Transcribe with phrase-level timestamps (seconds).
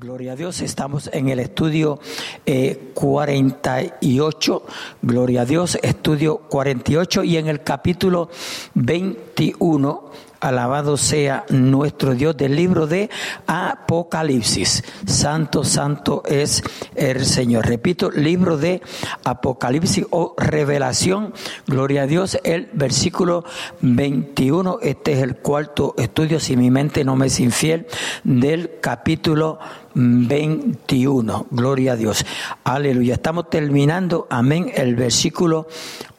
[0.00, 2.00] Gloria a Dios, estamos en el estudio
[2.46, 4.62] eh, 48,
[5.02, 8.30] Gloria a Dios, estudio 48 y en el capítulo
[8.72, 13.10] 21 Alabado sea nuestro Dios del libro de
[13.46, 14.82] Apocalipsis.
[15.06, 16.62] Santo, santo es
[16.94, 17.66] el Señor.
[17.66, 18.80] Repito, libro de
[19.24, 21.34] Apocalipsis o revelación.
[21.66, 22.38] Gloria a Dios.
[22.42, 23.44] El versículo
[23.82, 24.78] 21.
[24.82, 27.86] Este es el cuarto estudio, si mi mente no me es infiel,
[28.24, 29.58] del capítulo
[29.94, 31.46] 21.
[31.50, 32.24] Gloria a Dios.
[32.64, 33.14] Aleluya.
[33.14, 35.66] Estamos terminando, amén, el versículo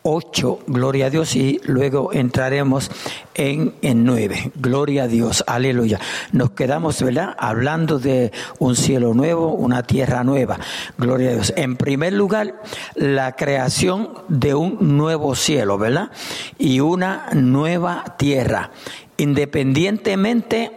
[0.03, 2.89] 8, gloria a Dios, y luego entraremos
[3.33, 4.51] en, en 9.
[4.55, 5.99] Gloria a Dios, aleluya.
[6.31, 7.35] Nos quedamos, ¿verdad?
[7.37, 10.59] Hablando de un cielo nuevo, una tierra nueva.
[10.97, 11.53] Gloria a Dios.
[11.55, 12.61] En primer lugar,
[12.95, 16.11] la creación de un nuevo cielo, ¿verdad?
[16.57, 18.71] Y una nueva tierra.
[19.17, 20.71] Independientemente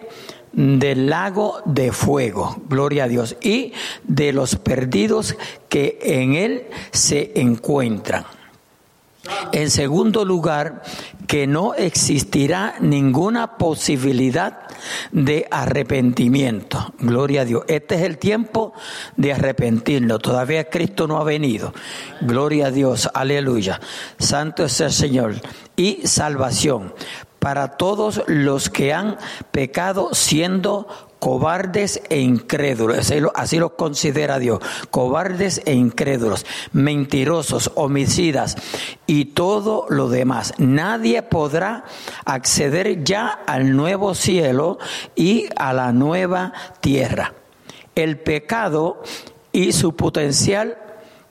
[0.52, 3.72] del lago de fuego, gloria a Dios, y
[4.04, 5.36] de los perdidos
[5.68, 8.24] que en él se encuentran.
[9.52, 10.82] En segundo lugar,
[11.26, 14.60] que no existirá ninguna posibilidad
[15.12, 16.92] de arrepentimiento.
[16.98, 17.64] Gloria a Dios.
[17.68, 18.74] Este es el tiempo
[19.16, 20.20] de arrepentirnos.
[20.20, 21.72] Todavía Cristo no ha venido.
[22.20, 23.08] Gloria a Dios.
[23.14, 23.80] Aleluya.
[24.18, 25.34] Santo es el Señor.
[25.76, 26.92] Y salvación
[27.38, 29.18] para todos los que han
[29.50, 30.88] pecado siendo
[31.24, 36.44] cobardes e incrédulos, así lo, considera Dios, cobardes e incrédulos,
[36.74, 38.58] mentirosos, homicidas
[39.06, 40.52] y todo lo demás.
[40.58, 41.84] Nadie podrá
[42.26, 44.76] acceder ya al nuevo cielo
[45.16, 46.52] y a la nueva
[46.82, 47.32] tierra.
[47.94, 49.02] El pecado
[49.50, 50.76] y su potencial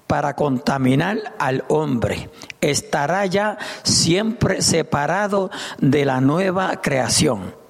[0.07, 7.61] para contaminar al hombre estará ya siempre separado de la nueva creación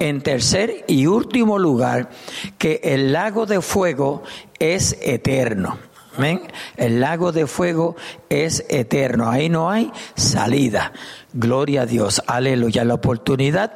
[0.00, 2.10] en tercer y último lugar,
[2.58, 4.22] que el lago de fuego
[4.58, 5.78] es eterno.
[6.18, 6.40] ¿Ven?
[6.76, 7.94] El lago de fuego
[8.30, 9.30] es eterno.
[9.30, 10.92] Ahí no hay salida.
[11.34, 12.22] Gloria a Dios.
[12.26, 12.84] Aleluya.
[12.84, 13.74] La oportunidad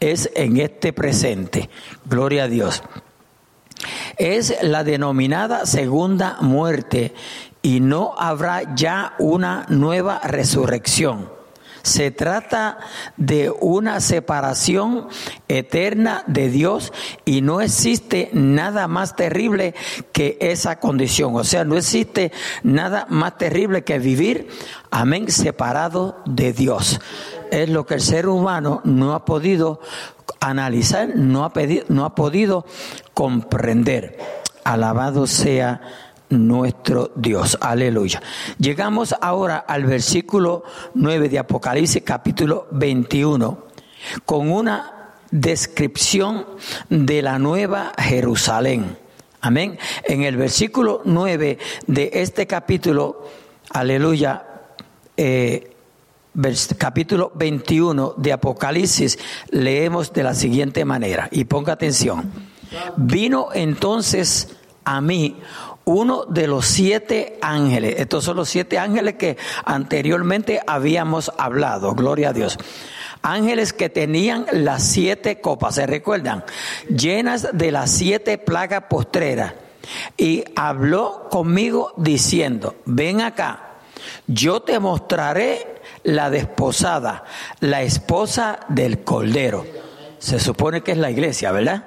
[0.00, 1.70] es en este presente.
[2.04, 2.82] Gloria a Dios.
[4.16, 7.14] Es la denominada segunda muerte
[7.62, 11.35] y no habrá ya una nueva resurrección.
[11.86, 12.78] Se trata
[13.16, 15.06] de una separación
[15.46, 16.92] eterna de Dios
[17.24, 19.72] y no existe nada más terrible
[20.10, 21.36] que esa condición.
[21.36, 22.32] O sea, no existe
[22.64, 24.48] nada más terrible que vivir,
[24.90, 27.00] amén, separado de Dios.
[27.52, 29.78] Es lo que el ser humano no ha podido
[30.40, 31.52] analizar, no ha,
[31.86, 32.66] no ha podido
[33.14, 34.18] comprender.
[34.64, 35.82] Alabado sea
[36.30, 37.58] nuestro Dios.
[37.60, 38.22] Aleluya.
[38.58, 40.64] Llegamos ahora al versículo
[40.94, 43.58] 9 de Apocalipsis capítulo 21
[44.24, 46.46] con una descripción
[46.88, 48.96] de la nueva Jerusalén.
[49.40, 49.78] Amén.
[50.04, 53.28] En el versículo 9 de este capítulo,
[53.70, 54.44] aleluya,
[55.16, 55.72] eh,
[56.78, 59.18] capítulo 21 de Apocalipsis,
[59.50, 62.30] leemos de la siguiente manera, y ponga atención.
[62.96, 65.36] Vino entonces a mí
[65.86, 67.94] uno de los siete ángeles.
[67.98, 71.94] Estos son los siete ángeles que anteriormente habíamos hablado.
[71.94, 72.58] Gloria a Dios.
[73.22, 76.44] Ángeles que tenían las siete copas, ¿se recuerdan?
[76.88, 79.54] Llenas de las siete plagas postreras.
[80.16, 83.76] Y habló conmigo diciendo, ven acá,
[84.26, 87.22] yo te mostraré la desposada,
[87.60, 89.64] la esposa del Cordero.
[90.18, 91.84] Se supone que es la iglesia, ¿verdad?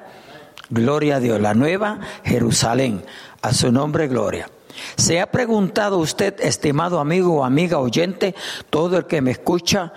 [0.69, 3.03] Gloria a Dios, la nueva Jerusalén.
[3.41, 4.49] A su nombre, gloria.
[4.97, 8.35] ¿Se ha preguntado usted, estimado amigo o amiga oyente,
[8.69, 9.93] todo el que me escucha,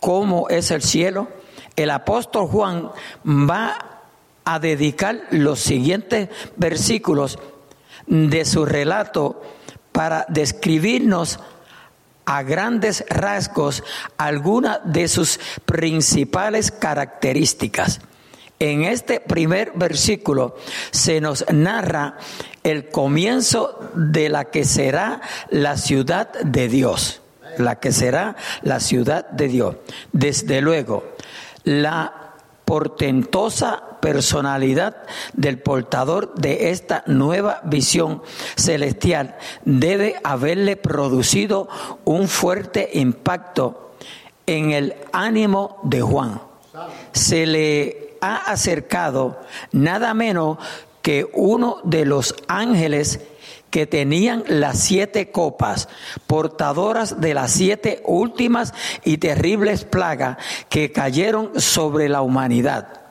[0.00, 1.28] cómo es el cielo?
[1.76, 2.90] El apóstol Juan
[3.26, 4.00] va
[4.44, 7.38] a dedicar los siguientes versículos
[8.06, 9.42] de su relato
[9.92, 11.38] para describirnos
[12.24, 13.82] a grandes rasgos
[14.16, 18.00] algunas de sus principales características.
[18.58, 20.56] En este primer versículo
[20.90, 22.16] se nos narra
[22.68, 25.20] el comienzo de la que será
[25.50, 27.20] la ciudad de Dios,
[27.58, 29.76] la que será la ciudad de Dios.
[30.12, 31.04] Desde luego,
[31.64, 32.34] la
[32.64, 34.96] portentosa personalidad
[35.32, 38.22] del portador de esta nueva visión
[38.56, 41.68] celestial debe haberle producido
[42.04, 43.94] un fuerte impacto
[44.46, 46.40] en el ánimo de Juan.
[47.12, 49.40] Se le ha acercado
[49.72, 50.58] nada menos
[51.02, 53.20] que uno de los ángeles
[53.70, 55.88] que tenían las siete copas,
[56.26, 58.72] portadoras de las siete últimas
[59.04, 63.02] y terribles plagas que cayeron sobre la humanidad.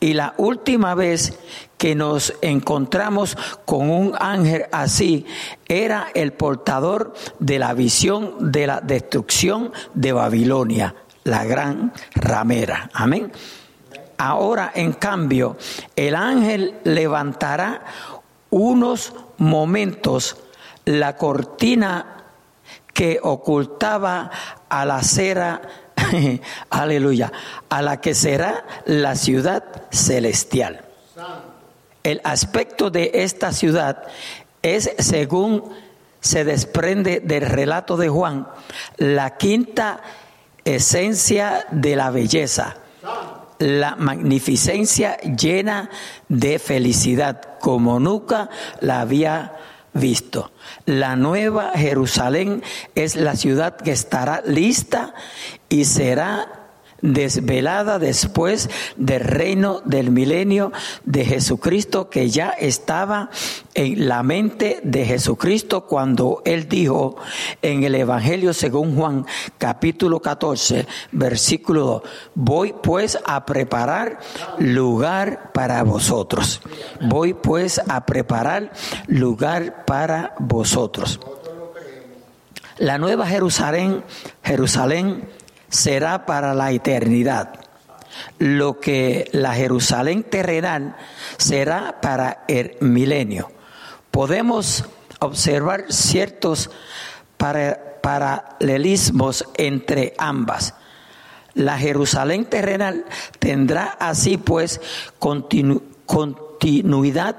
[0.00, 1.38] Y la última vez
[1.78, 5.26] que nos encontramos con un ángel así
[5.66, 12.90] era el portador de la visión de la destrucción de Babilonia, la gran ramera.
[12.92, 13.32] Amén.
[14.24, 15.56] Ahora, en cambio,
[15.96, 17.82] el ángel levantará
[18.50, 20.36] unos momentos
[20.84, 22.22] la cortina
[22.94, 24.30] que ocultaba
[24.68, 25.62] a la cera,
[26.70, 27.32] aleluya,
[27.68, 30.84] a la que será la ciudad celestial.
[32.04, 34.04] El aspecto de esta ciudad
[34.62, 35.64] es, según
[36.20, 38.46] se desprende del relato de Juan,
[38.98, 40.00] la quinta
[40.64, 42.76] esencia de la belleza,
[43.62, 45.88] la magnificencia llena
[46.28, 48.50] de felicidad, como nunca
[48.80, 49.54] la había
[49.94, 50.50] visto.
[50.84, 52.62] La nueva Jerusalén
[52.94, 55.14] es la ciudad que estará lista
[55.68, 56.61] y será
[57.02, 60.72] desvelada después del reino del milenio
[61.04, 63.30] de Jesucristo que ya estaba
[63.74, 67.16] en la mente de Jesucristo cuando él dijo
[67.60, 69.26] en el Evangelio según Juan
[69.58, 72.02] capítulo 14 versículo 2,
[72.34, 74.20] voy pues a preparar
[74.58, 76.60] lugar para vosotros.
[77.00, 78.72] Voy pues a preparar
[79.06, 81.20] lugar para vosotros.
[82.78, 84.02] La nueva Jerusalén,
[84.42, 85.28] Jerusalén
[85.72, 87.54] será para la eternidad.
[88.38, 90.96] Lo que la Jerusalén terrenal
[91.38, 93.50] será para el milenio.
[94.10, 94.84] Podemos
[95.18, 96.70] observar ciertos
[98.02, 100.74] paralelismos entre ambas.
[101.54, 103.06] La Jerusalén terrenal
[103.38, 104.80] tendrá así pues
[106.62, 107.36] continuidad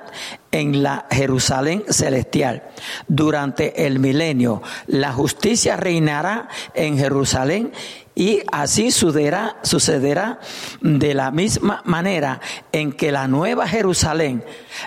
[0.52, 2.64] en la Jerusalén celestial.
[3.08, 7.72] Durante el milenio, la justicia reinará en Jerusalén
[8.16, 10.42] y así sucederá, sucederá
[10.82, 12.42] de la misma manera
[12.74, 14.44] en que la nueva Jerusalén,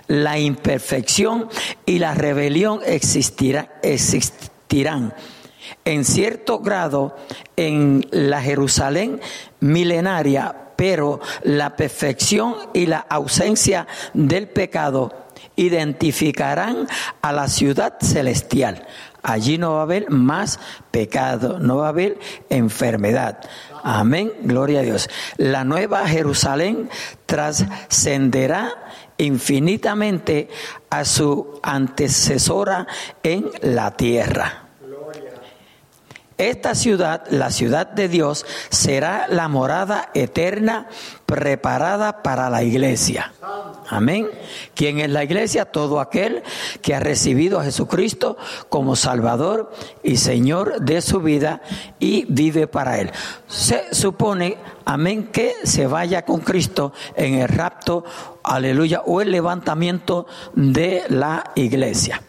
[0.06, 1.48] la imperfección
[1.86, 5.14] y la rebelión existirá, existirán
[5.86, 7.16] en cierto grado
[7.56, 9.20] en la Jerusalén
[9.60, 16.86] milenaria, pero la perfección y la ausencia del pecado identificarán
[17.22, 18.86] a la ciudad celestial.
[19.22, 20.60] Allí no va a haber más
[20.90, 22.18] pecado, no va a haber
[22.50, 23.40] enfermedad.
[23.82, 25.08] Amén, gloria a Dios.
[25.36, 26.90] La nueva Jerusalén
[27.26, 28.72] trascenderá
[29.18, 30.48] infinitamente
[30.90, 32.86] a su antecesora
[33.22, 34.65] en la tierra.
[36.38, 40.88] Esta ciudad, la ciudad de Dios, será la morada eterna
[41.24, 43.32] preparada para la iglesia.
[43.88, 44.28] Amén.
[44.74, 45.64] ¿Quién es la iglesia?
[45.64, 46.42] Todo aquel
[46.82, 48.36] que ha recibido a Jesucristo
[48.68, 49.72] como Salvador
[50.02, 51.62] y Señor de su vida
[51.98, 53.12] y vive para Él.
[53.46, 58.04] Se supone, amén, que se vaya con Cristo en el rapto,
[58.42, 62.20] aleluya, o el levantamiento de la iglesia.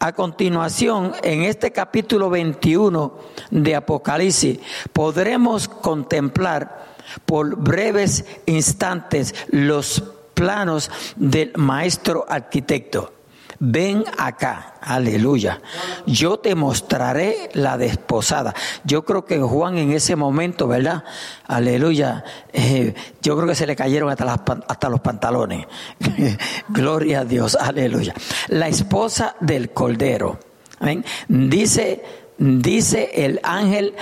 [0.00, 3.18] A continuación, en este capítulo 21
[3.50, 4.60] de Apocalipsis,
[4.92, 6.86] podremos contemplar
[7.26, 10.04] por breves instantes los
[10.34, 13.17] planos del maestro arquitecto.
[13.60, 15.60] Ven acá, aleluya.
[16.06, 18.54] Yo te mostraré la desposada.
[18.84, 21.02] Yo creo que Juan en ese momento, ¿verdad?
[21.48, 22.24] Aleluya.
[22.52, 24.32] Eh, yo creo que se le cayeron hasta,
[24.68, 25.66] hasta los pantalones.
[26.68, 28.14] Gloria a Dios, aleluya.
[28.46, 30.38] La esposa del Cordero.
[31.26, 32.04] Dice,
[32.38, 33.96] dice el ángel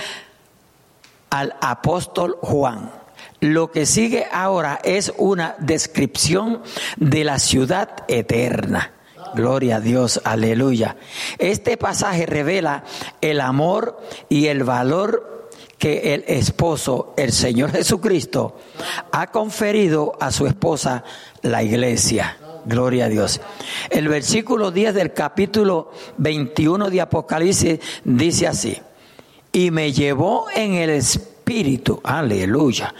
[1.31, 2.91] al apóstol Juan.
[3.39, 6.61] Lo que sigue ahora es una descripción
[6.97, 8.91] de la ciudad eterna.
[9.37, 10.97] Gloria a Dios, aleluya.
[11.37, 12.83] Este pasaje revela
[13.21, 18.57] el amor y el valor que el esposo, el Señor Jesucristo,
[19.11, 21.03] ha conferido a su esposa,
[21.43, 22.35] la iglesia.
[22.65, 23.39] Gloria a Dios.
[23.91, 28.75] El versículo 10 del capítulo 21 de Apocalipsis dice así,
[29.51, 32.91] y me llevó en el espíritu, aleluya,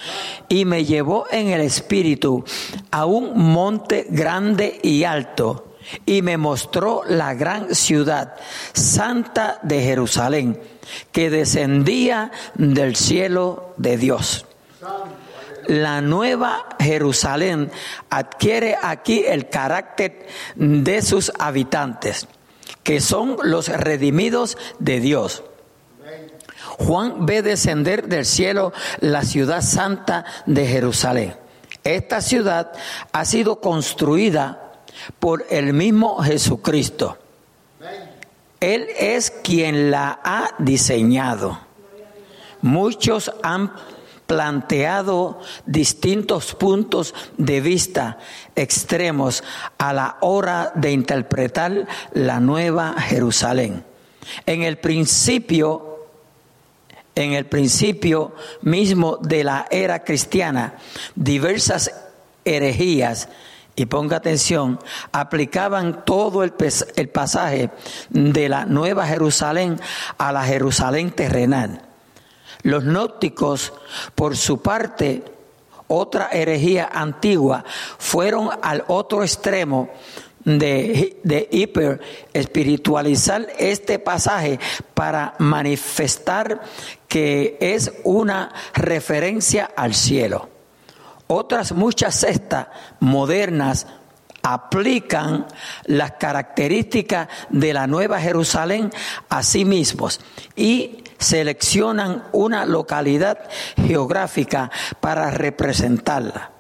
[0.47, 2.45] y me llevó en el espíritu
[2.91, 5.66] a un monte grande y alto
[6.05, 8.35] y me mostró la gran ciudad
[8.73, 10.59] santa de Jerusalén
[11.11, 14.45] que descendía del cielo de Dios.
[15.67, 17.69] La nueva Jerusalén
[18.09, 22.27] adquiere aquí el carácter de sus habitantes,
[22.83, 25.43] que son los redimidos de Dios.
[26.77, 31.35] Juan ve descender del cielo la ciudad santa de Jerusalén.
[31.83, 32.71] Esta ciudad
[33.11, 34.66] ha sido construida
[35.19, 37.17] por el mismo Jesucristo.
[38.59, 41.59] Él es quien la ha diseñado.
[42.61, 43.71] Muchos han
[44.25, 48.19] planteado distintos puntos de vista
[48.55, 49.43] extremos
[49.77, 53.83] a la hora de interpretar la nueva Jerusalén.
[54.45, 56.07] En el principio,
[57.15, 60.75] en el principio mismo de la era cristiana,
[61.15, 61.91] diversas
[62.43, 63.29] herejías
[63.77, 64.79] y ponga atención,
[65.11, 66.51] aplicaban todo el,
[66.95, 67.69] el, pasaje
[68.09, 69.79] de la Nueva Jerusalén
[70.17, 71.83] a la Jerusalén terrenal.
[72.63, 73.71] Los gnósticos,
[74.15, 75.23] por su parte,
[75.85, 77.63] otra herejía antigua,
[77.99, 79.89] fueron al otro extremo
[80.43, 82.01] de, de hiper
[82.33, 84.59] espiritualizar este pasaje
[84.95, 86.61] para manifestar
[87.07, 90.56] que es una referencia al cielo.
[91.27, 92.67] Otras muchas cestas
[92.99, 93.85] modernas
[94.41, 95.45] aplican
[95.85, 98.91] las características de la Nueva Jerusalén
[99.27, 100.21] a sí mismos
[100.55, 103.39] y seleccionan una localidad
[103.75, 106.51] geográfica para representarla.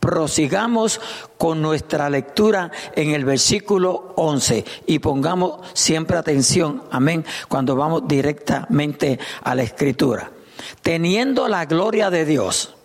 [0.00, 1.00] Prosigamos
[1.36, 9.18] con nuestra lectura en el versículo 11 y pongamos siempre atención, amén, cuando vamos directamente
[9.42, 10.30] a la escritura.
[10.80, 12.75] Teniendo la gloria de Dios,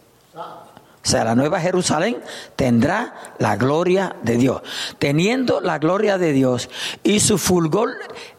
[1.03, 2.17] o sea, la nueva Jerusalén
[2.55, 4.61] tendrá la gloria de Dios.
[4.99, 6.69] Teniendo la gloria de Dios
[7.03, 7.89] y su fulgor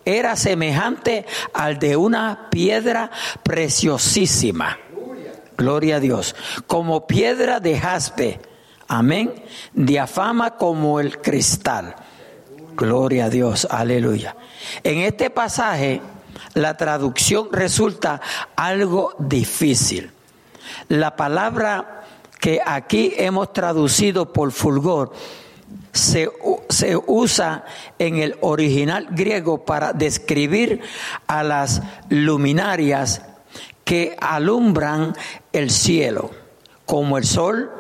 [0.05, 3.11] era semejante al de una piedra
[3.43, 4.79] preciosísima.
[5.57, 6.37] Gloria a Dios.
[6.69, 8.41] Como piedra de jaspe.
[8.87, 9.35] Amén.
[9.75, 11.97] Diafama como el cristal.
[12.77, 13.67] Gloria a Dios.
[13.71, 14.37] Aleluya.
[14.85, 16.01] En este pasaje
[16.55, 18.21] la traducción resulta
[18.55, 20.13] algo difícil.
[20.89, 22.02] La palabra
[22.43, 25.13] que aquí hemos traducido por fulgor,
[25.93, 26.29] se,
[26.69, 27.65] se, usa
[28.01, 30.81] en el original griego para describir
[31.29, 33.23] a las luminarias
[33.85, 35.15] que alumbran
[35.53, 36.33] el cielo,
[36.85, 37.71] como el sol,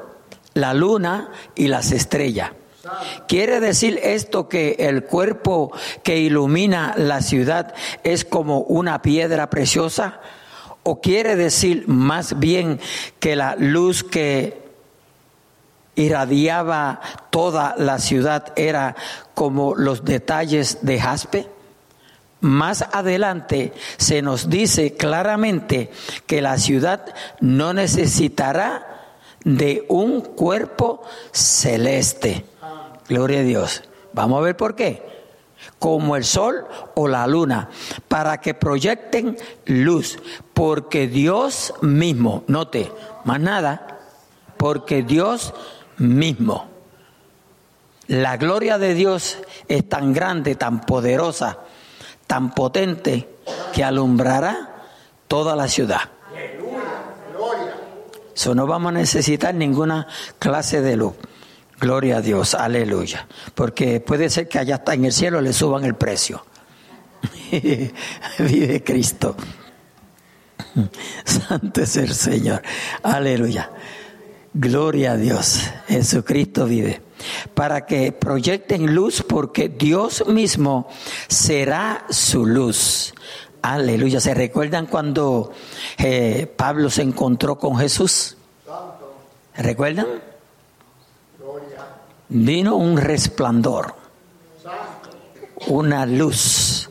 [0.54, 2.52] la luna y las estrellas.
[3.26, 5.72] ¿Quiere decir esto que el cuerpo
[6.04, 10.20] que ilumina la ciudad es como una piedra preciosa?
[10.84, 12.80] ¿O quiere decir más bien
[13.20, 14.60] que la luz que
[15.94, 18.96] irradiaba toda la ciudad era
[19.34, 21.48] como los detalles de jaspe?
[22.40, 25.92] Más adelante se nos dice claramente
[26.26, 32.44] que la ciudad no necesitará de un cuerpo celeste.
[33.08, 33.84] Gloria a Dios.
[34.12, 35.21] Vamos a ver por qué
[35.82, 37.68] como el sol o la luna,
[38.06, 39.36] para que proyecten
[39.66, 40.16] luz,
[40.54, 42.92] porque Dios mismo, note,
[43.24, 43.98] más nada,
[44.58, 45.52] porque Dios
[45.98, 46.68] mismo.
[48.06, 51.58] La gloria de Dios es tan grande, tan poderosa,
[52.28, 53.28] tan potente,
[53.72, 54.84] que alumbrará
[55.26, 56.02] toda la ciudad.
[58.32, 60.06] Eso no vamos a necesitar ninguna
[60.38, 61.14] clase de luz.
[61.82, 63.26] Gloria a Dios, aleluya.
[63.56, 66.46] Porque puede ser que allá está en el cielo le suban el precio.
[68.38, 69.34] Vive Cristo.
[71.24, 72.62] Santo es el Señor.
[73.02, 73.72] Aleluya.
[74.54, 75.72] Gloria a Dios.
[75.88, 77.02] Jesucristo vive.
[77.52, 80.88] Para que proyecten luz porque Dios mismo
[81.26, 83.12] será su luz.
[83.60, 84.20] Aleluya.
[84.20, 85.50] ¿Se recuerdan cuando
[85.98, 88.36] eh, Pablo se encontró con Jesús?
[89.56, 90.31] ¿Recuerdan?
[92.32, 93.94] Vino un resplandor,
[95.66, 96.88] una luz.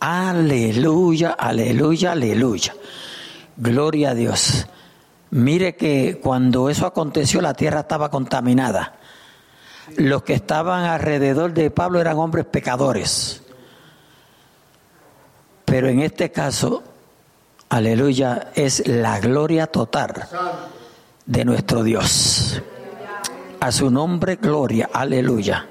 [0.00, 2.74] Aleluya, aleluya, aleluya.
[3.56, 4.66] Gloria a Dios.
[5.30, 8.96] Mire que cuando eso aconteció la tierra estaba contaminada.
[9.96, 13.42] Los que estaban alrededor de Pablo eran hombres pecadores.
[15.64, 16.82] Pero en este caso,
[17.68, 20.26] aleluya, es la gloria total
[21.26, 22.62] de nuestro Dios.
[23.60, 25.68] A su nombre, gloria, aleluya.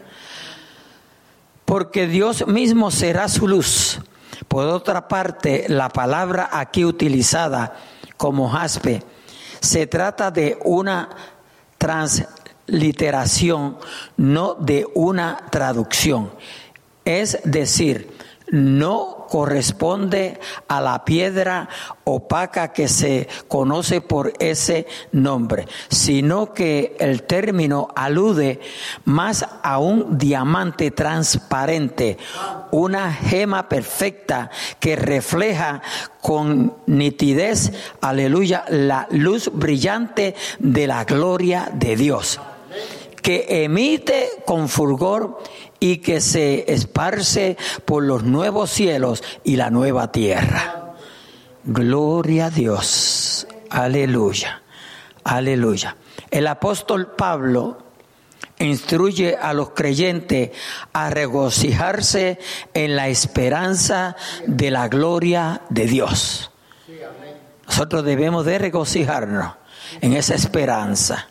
[1.66, 4.00] Porque Dios mismo será su luz.
[4.48, 7.76] Por otra parte, la palabra aquí utilizada
[8.18, 9.04] como jaspe
[9.60, 11.10] se trata de una
[11.78, 13.78] transliteración,
[14.18, 16.32] no de una traducción.
[17.06, 18.12] Es decir,
[18.52, 21.70] no corresponde a la piedra
[22.04, 28.60] opaca que se conoce por ese nombre, sino que el término alude
[29.06, 32.18] más a un diamante transparente,
[32.72, 35.82] una gema perfecta que refleja
[36.22, 37.72] con nitidez,
[38.02, 42.40] aleluya, la luz brillante de la gloria de Dios,
[43.22, 45.40] que emite con fulgor
[45.80, 50.96] y que se esparce por los nuevos cielos y la nueva tierra.
[51.64, 53.48] Gloria a Dios.
[53.70, 54.62] Aleluya.
[55.24, 55.96] Aleluya.
[56.32, 57.78] El apóstol Pablo
[58.60, 60.52] instruye a los creyentes
[60.94, 62.40] a regocijarse
[62.74, 66.52] en la esperanza de la gloria de Dios.
[67.68, 69.54] Nosotros debemos de regocijarnos
[70.02, 71.29] en esa esperanza.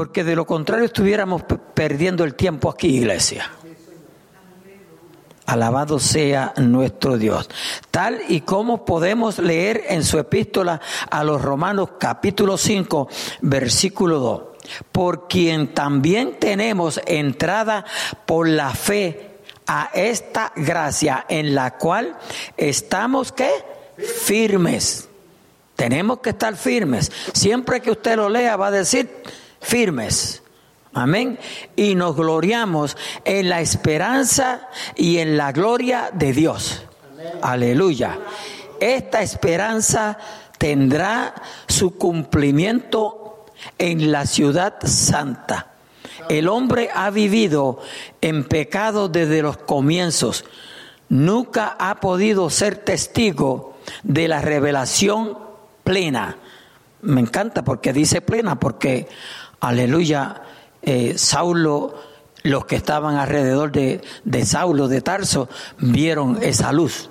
[0.00, 1.42] Porque de lo contrario estuviéramos
[1.74, 3.50] perdiendo el tiempo aquí, iglesia.
[5.44, 7.50] Alabado sea nuestro Dios.
[7.90, 10.80] Tal y como podemos leer en su epístola
[11.10, 13.10] a los Romanos capítulo 5,
[13.42, 14.42] versículo 2.
[14.90, 17.84] Por quien también tenemos entrada
[18.24, 22.16] por la fe a esta gracia en la cual
[22.56, 23.50] estamos ¿qué?
[23.98, 25.10] firmes.
[25.76, 27.12] Tenemos que estar firmes.
[27.34, 29.22] Siempre que usted lo lea va a decir
[29.60, 30.42] firmes.
[30.92, 31.38] Amén.
[31.76, 36.84] Y nos gloriamos en la esperanza y en la gloria de Dios.
[37.42, 38.18] Aleluya.
[38.80, 40.18] Esta esperanza
[40.58, 41.34] tendrá
[41.68, 43.46] su cumplimiento
[43.78, 45.68] en la ciudad santa.
[46.28, 47.80] El hombre ha vivido
[48.20, 50.44] en pecado desde los comienzos.
[51.08, 55.38] Nunca ha podido ser testigo de la revelación
[55.82, 56.36] plena.
[57.02, 59.08] Me encanta porque dice plena, porque,
[59.60, 60.42] aleluya,
[60.82, 61.94] eh, Saulo,
[62.42, 65.48] los que estaban alrededor de, de Saulo de Tarso,
[65.78, 67.10] vieron esa luz,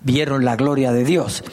[0.00, 1.44] vieron la gloria de Dios.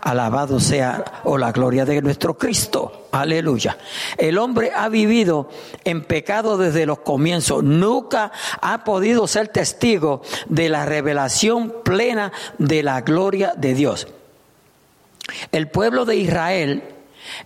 [0.00, 3.08] Alabado sea o la gloria de nuestro Cristo.
[3.10, 3.76] Aleluya.
[4.16, 5.50] El hombre ha vivido
[5.82, 7.64] en pecado desde los comienzos.
[7.64, 14.06] Nunca ha podido ser testigo de la revelación plena de la gloria de Dios.
[15.50, 16.82] El pueblo de Israel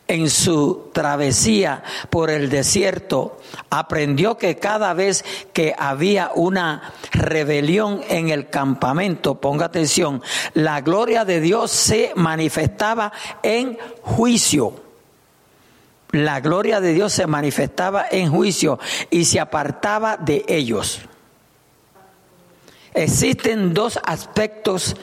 [0.09, 8.29] en su travesía por el desierto, aprendió que cada vez que había una rebelión en
[8.29, 10.23] el campamento, ponga atención,
[10.55, 13.13] la gloria de Dios se manifestaba
[13.43, 14.75] en juicio.
[16.11, 18.79] La gloria de Dios se manifestaba en juicio
[19.11, 21.01] y se apartaba de ellos.
[22.95, 24.97] Existen dos aspectos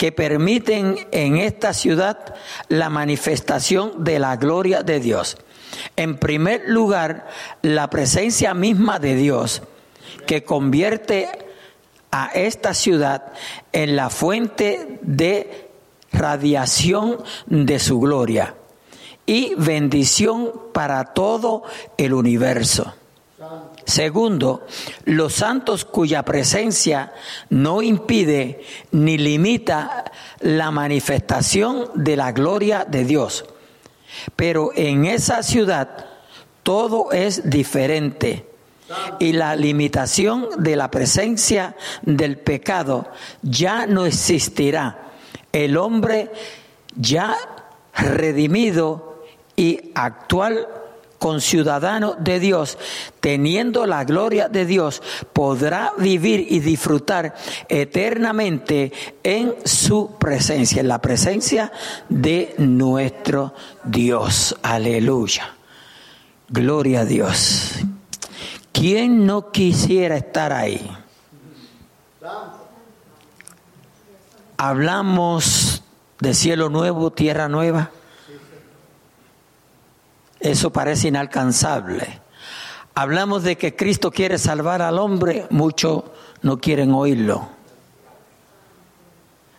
[0.00, 2.34] que permiten en esta ciudad
[2.68, 5.36] la manifestación de la gloria de Dios.
[5.94, 7.28] En primer lugar,
[7.60, 9.60] la presencia misma de Dios,
[10.26, 11.28] que convierte
[12.10, 13.34] a esta ciudad
[13.72, 15.68] en la fuente de
[16.12, 18.54] radiación de su gloria
[19.26, 21.62] y bendición para todo
[21.98, 22.94] el universo.
[23.84, 24.66] Segundo,
[25.04, 27.12] los santos cuya presencia
[27.48, 28.62] no impide
[28.92, 30.04] ni limita
[30.40, 33.44] la manifestación de la gloria de Dios.
[34.36, 36.06] Pero en esa ciudad
[36.62, 38.46] todo es diferente
[39.18, 43.08] y la limitación de la presencia del pecado
[43.42, 45.12] ya no existirá.
[45.52, 46.30] El hombre
[46.96, 47.36] ya
[47.94, 49.24] redimido
[49.56, 50.66] y actual
[51.20, 52.78] conciudadano de Dios,
[53.20, 55.02] teniendo la gloria de Dios,
[55.34, 57.34] podrá vivir y disfrutar
[57.68, 58.90] eternamente
[59.22, 61.70] en su presencia, en la presencia
[62.08, 63.54] de nuestro
[63.84, 64.56] Dios.
[64.62, 65.54] Aleluya.
[66.48, 67.74] Gloria a Dios.
[68.72, 70.90] ¿Quién no quisiera estar ahí?
[74.56, 75.82] Hablamos
[76.18, 77.90] de cielo nuevo, tierra nueva.
[80.40, 82.20] Eso parece inalcanzable.
[82.94, 86.04] Hablamos de que Cristo quiere salvar al hombre, muchos
[86.42, 87.48] no quieren oírlo.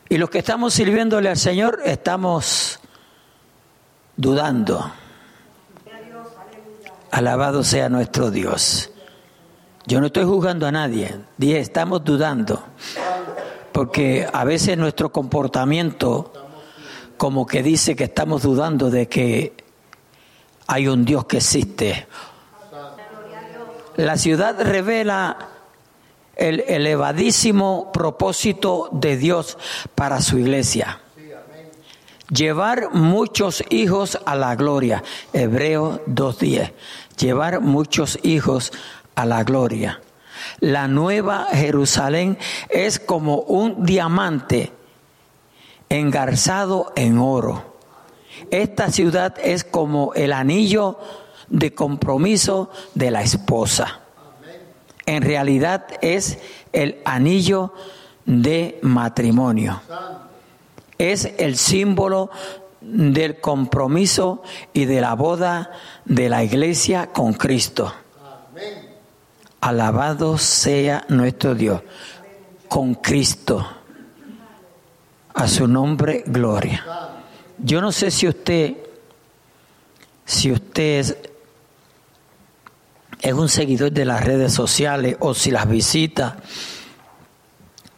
[0.09, 2.79] Y los que estamos sirviéndole al Señor estamos
[4.17, 4.91] dudando.
[7.11, 8.89] Alabado sea nuestro Dios.
[9.85, 12.63] Yo no estoy juzgando a nadie, dije, estamos dudando,
[13.71, 16.31] porque a veces nuestro comportamiento
[17.17, 19.53] como que dice que estamos dudando de que
[20.71, 22.07] hay un Dios que existe.
[23.97, 25.49] La ciudad revela
[26.33, 29.57] el elevadísimo propósito de Dios
[29.95, 31.01] para su iglesia.
[32.29, 35.03] Llevar muchos hijos a la gloria.
[35.33, 36.71] Hebreo 2.10.
[37.19, 38.71] Llevar muchos hijos
[39.15, 39.99] a la gloria.
[40.61, 42.37] La nueva Jerusalén
[42.69, 44.71] es como un diamante
[45.89, 47.70] engarzado en oro
[48.49, 50.97] esta ciudad es como el anillo
[51.49, 53.99] de compromiso de la esposa.
[55.05, 56.39] En realidad es
[56.71, 57.73] el anillo
[58.25, 59.81] de matrimonio.
[60.97, 62.29] Es el símbolo
[62.79, 64.41] del compromiso
[64.73, 65.71] y de la boda
[66.05, 67.93] de la iglesia con Cristo.
[69.59, 71.81] Alabado sea nuestro Dios.
[72.67, 73.67] Con Cristo.
[75.33, 76.83] A su nombre, gloria.
[77.63, 78.75] Yo no sé si usted,
[80.25, 81.17] si usted
[83.21, 86.37] es, un seguidor de las redes sociales o si las visita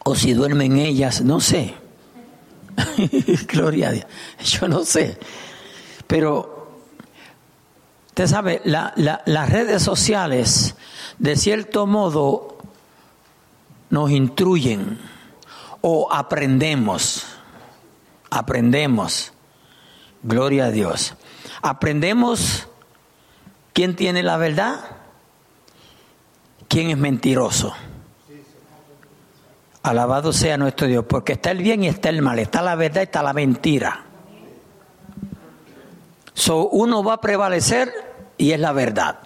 [0.04, 1.74] o si duerme en ellas, no sé.
[3.48, 4.06] Gloria a Dios.
[4.40, 5.18] Yo no sé.
[6.06, 6.82] Pero,
[8.08, 10.74] usted sabe, la, las redes sociales,
[11.18, 12.58] de cierto modo,
[13.88, 14.98] nos instruyen
[15.80, 17.24] o aprendemos.
[18.28, 19.33] Aprendemos.
[20.24, 21.14] Gloria a Dios.
[21.60, 22.66] Aprendemos
[23.74, 24.80] quién tiene la verdad,
[26.66, 27.74] quién es mentiroso.
[29.82, 33.02] Alabado sea nuestro Dios, porque está el bien y está el mal, está la verdad
[33.02, 34.02] y está la mentira.
[36.32, 37.92] So, uno va a prevalecer
[38.38, 39.18] y es la verdad.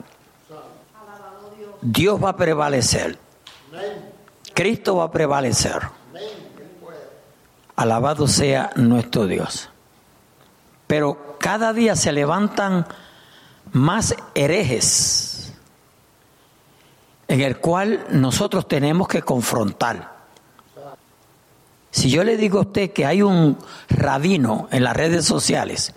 [1.81, 3.17] Dios va a prevalecer.
[4.53, 5.81] Cristo va a prevalecer.
[7.77, 9.71] Alabado sea nuestro Dios.
[10.89, 12.87] Pero cada día se levantan
[13.71, 15.53] más herejes
[17.29, 20.17] en el cual nosotros tenemos que confrontar.
[21.91, 23.59] Si yo le digo a usted que hay un
[23.91, 25.93] rabino en las redes sociales,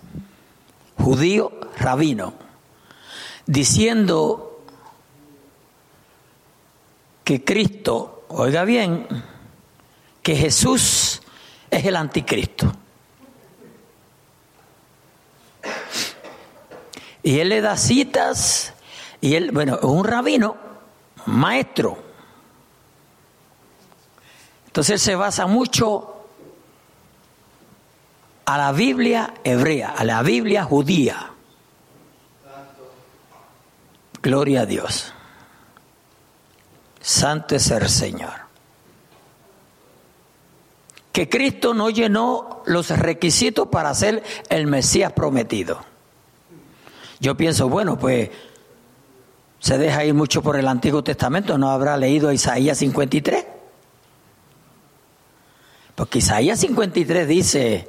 [0.98, 2.34] judío rabino,
[3.46, 4.64] diciendo
[7.24, 9.08] que Cristo, oiga bien,
[10.22, 11.22] que Jesús
[11.70, 12.74] es el anticristo.
[17.24, 18.74] Y él le da citas,
[19.20, 20.58] y él, bueno, es un rabino,
[21.26, 22.12] maestro,
[24.72, 26.28] entonces él se basa mucho
[28.46, 31.30] a la Biblia hebrea, a la Biblia judía.
[34.22, 35.14] Gloria a Dios.
[37.02, 38.51] Santo es el Señor.
[41.12, 45.84] Que Cristo no llenó los requisitos para ser el Mesías prometido.
[47.20, 48.30] Yo pienso, bueno, pues
[49.60, 53.46] se deja ir mucho por el Antiguo Testamento, no habrá leído Isaías 53.
[55.94, 57.88] Porque Isaías 53 dice,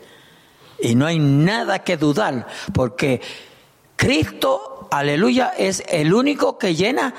[0.81, 3.23] y no hay nada que dudar, porque
[3.97, 7.15] Cristo, aleluya, es el único que llena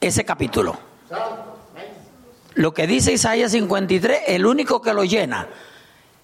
[0.00, 0.78] ese capítulo.
[2.56, 5.46] Lo que dice Isaías 53, el único que lo llena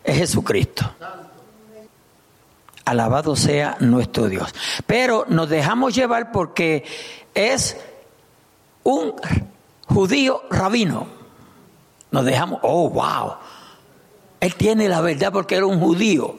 [0.02, 0.90] es Jesucristo.
[2.86, 4.54] Alabado sea nuestro Dios.
[4.86, 6.84] Pero nos dejamos llevar porque
[7.34, 7.76] es
[8.82, 9.14] un
[9.86, 11.06] judío rabino.
[12.10, 13.34] Nos dejamos, oh, wow.
[14.40, 16.34] Él tiene la verdad porque era un judío.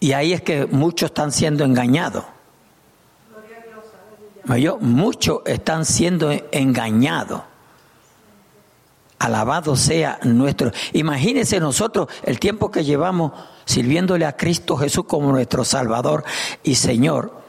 [0.00, 2.24] Y ahí es que muchos están siendo engañados.
[4.80, 7.42] Muchos están siendo engañados.
[9.18, 10.72] Alabado sea nuestro.
[10.92, 13.32] Imagínense nosotros el tiempo que llevamos
[13.64, 16.24] sirviéndole a Cristo Jesús como nuestro Salvador
[16.64, 17.40] y Señor.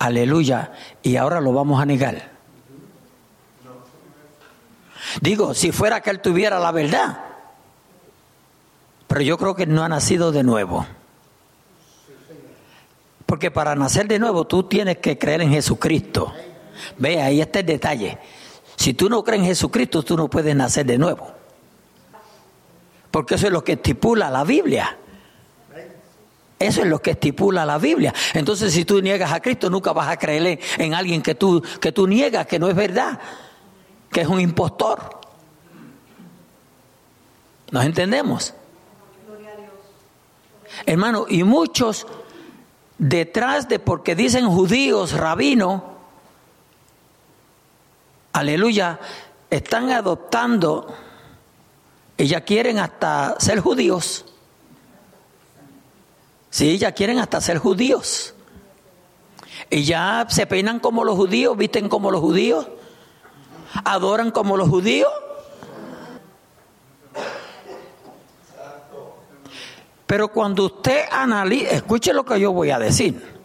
[0.00, 0.72] Aleluya.
[1.02, 2.30] Y ahora lo vamos a negar.
[5.20, 7.20] Digo, si fuera que Él tuviera la verdad,
[9.06, 10.86] pero yo creo que no ha nacido de nuevo.
[13.30, 16.34] Porque para nacer de nuevo tú tienes que creer en Jesucristo.
[16.98, 18.18] Ve, ahí está el detalle.
[18.74, 21.30] Si tú no crees en Jesucristo, tú no puedes nacer de nuevo.
[23.12, 24.98] Porque eso es lo que estipula la Biblia.
[26.58, 28.12] Eso es lo que estipula la Biblia.
[28.34, 31.92] Entonces, si tú niegas a Cristo, nunca vas a creer en alguien que tú, que
[31.92, 33.20] tú niegas, que no es verdad,
[34.10, 35.20] que es un impostor.
[37.70, 38.54] ¿Nos entendemos?
[40.84, 42.08] Hermano, y muchos
[43.00, 45.96] detrás de porque dicen judíos, rabino,
[48.32, 49.00] aleluya,
[49.50, 50.86] están adoptando
[52.26, 54.26] ya quieren hasta ser judíos.
[56.50, 58.34] Sí, ya quieren hasta ser judíos.
[59.70, 62.68] Y ya se peinan como los judíos, visten como los judíos,
[63.84, 65.10] adoran como los judíos.
[70.10, 73.40] Pero cuando usted analiza, escuche lo que yo voy a decir,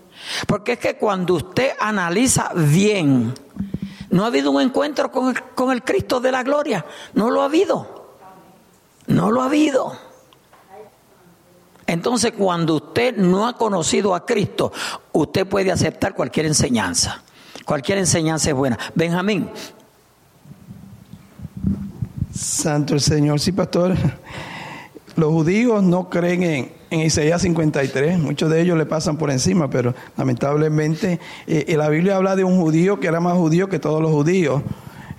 [0.47, 3.35] porque es que cuando usted analiza bien,
[4.09, 7.43] no ha habido un encuentro con el, con el Cristo de la gloria, no lo
[7.43, 8.15] ha habido,
[9.05, 9.95] no lo ha habido.
[11.85, 14.73] Entonces, cuando usted no ha conocido a Cristo,
[15.11, 17.21] usted puede aceptar cualquier enseñanza.
[17.63, 18.79] Cualquier enseñanza es buena.
[18.95, 19.51] Benjamín.
[22.33, 23.95] Santo el Señor, sí, pastor.
[25.15, 29.69] Los judíos no creen en, en Isaías 53, muchos de ellos le pasan por encima,
[29.69, 34.01] pero lamentablemente eh, la Biblia habla de un judío que era más judío que todos
[34.01, 34.61] los judíos.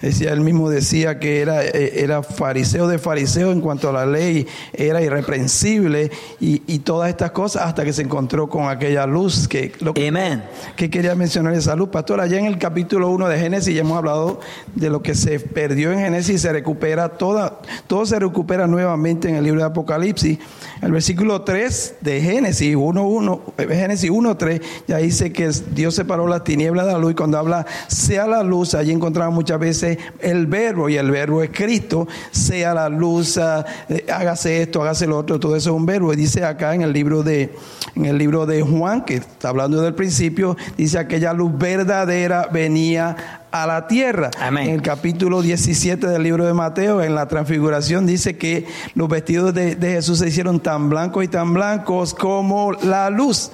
[0.01, 4.05] Decía, él mismo decía que era, eh, era fariseo de fariseo en cuanto a la
[4.05, 9.49] ley, era irreprensible y, y todas estas cosas hasta que se encontró con aquella luz
[9.49, 11.89] que, lo que, quería mencionar esa luz.
[11.89, 14.41] Pastor, allá en el capítulo 1 de Génesis ya hemos hablado
[14.75, 19.37] de lo que se perdió en Génesis, se recupera toda, todo se recupera nuevamente en
[19.37, 20.39] el libro de Apocalipsis.
[20.83, 26.45] El versículo 3 de Génesis 1.1, eh, Génesis 1.3, ya dice que Dios separó la
[26.45, 29.86] tiniebla de la luz y cuando habla sea la luz, allí encontramos muchas veces
[30.20, 35.18] el verbo y el verbo es Cristo, sea la luz, eh, hágase esto, hágase lo
[35.18, 36.12] otro, todo eso es un verbo.
[36.12, 37.55] Y dice acá en el libro de,
[37.94, 43.40] en el libro de Juan, que está hablando del principio, dice aquella luz verdadera venía
[43.51, 44.31] a la tierra.
[44.40, 44.68] Amén.
[44.68, 49.55] En el capítulo 17 del libro de Mateo, en la transfiguración, dice que los vestidos
[49.55, 53.51] de, de Jesús se hicieron tan blancos y tan blancos como la luz.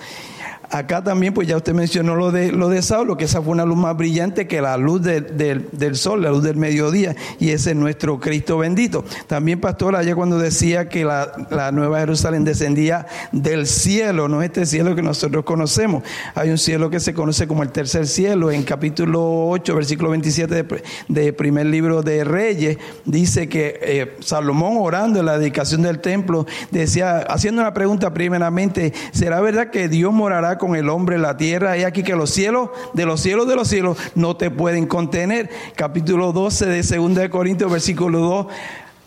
[0.73, 3.67] Acá también, pues ya usted mencionó lo de, lo de Saulo, que esa fue una
[3.67, 7.71] luz más brillante que la luz de- del- sol, la luz del mediodía, y ese
[7.73, 9.05] es nuestro Cristo bendito.
[9.27, 14.65] También, pastor, allá cuando decía que la, la Nueva Jerusalén descendía del cielo, no este
[14.65, 16.03] cielo que nosotros conocemos.
[16.35, 20.55] Hay un cielo que se conoce como el tercer cielo, en capítulo 8, versículo 27
[20.63, 25.99] de, de primer libro de Reyes, dice que eh, Salomón orando en la dedicación del
[26.01, 31.37] templo, decía, haciendo una pregunta primeramente, ¿será verdad que Dios morará con el hombre la
[31.37, 31.77] tierra?
[31.77, 35.51] Y aquí que los cielos, de los cielos de los cielos, no te pueden contener.
[35.75, 38.47] Capítulo 12 de 2 de Corintios, versículo 2.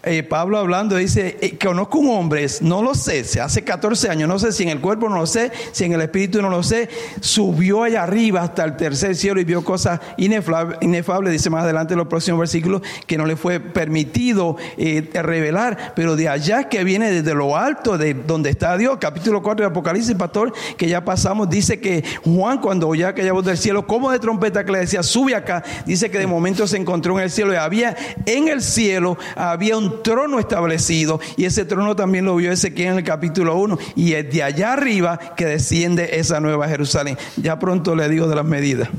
[0.06, 4.30] Eh, Pablo hablando dice, eh, conozco un hombre, no lo sé, se hace 14 años,
[4.30, 6.64] no sé si en el cuerpo no lo sé, si en el espíritu no lo
[6.64, 6.90] sé,
[7.22, 11.94] subió allá arriba hasta el tercer cielo y vio cosas inefable- inefables, dice más adelante
[11.94, 16.84] en los próximos versículos, que no le fue permitido eh, revelar, pero de allá que
[16.84, 21.04] viene desde lo alto, de donde está Dios, capítulo 4 de Apocalipsis, pastor, que ya
[21.04, 24.80] pasamos, dice que Juan cuando oía aquella voz del cielo, como de trompeta que le
[24.80, 28.48] decía, sube acá, dice que de momento se encontró en el cielo y había en
[28.48, 33.04] el cielo, había un trono establecido y ese trono también lo vio Ezequiel en el
[33.04, 37.18] capítulo 1 y es de allá arriba que desciende esa nueva Jerusalén.
[37.38, 38.90] Ya pronto le digo de las medidas.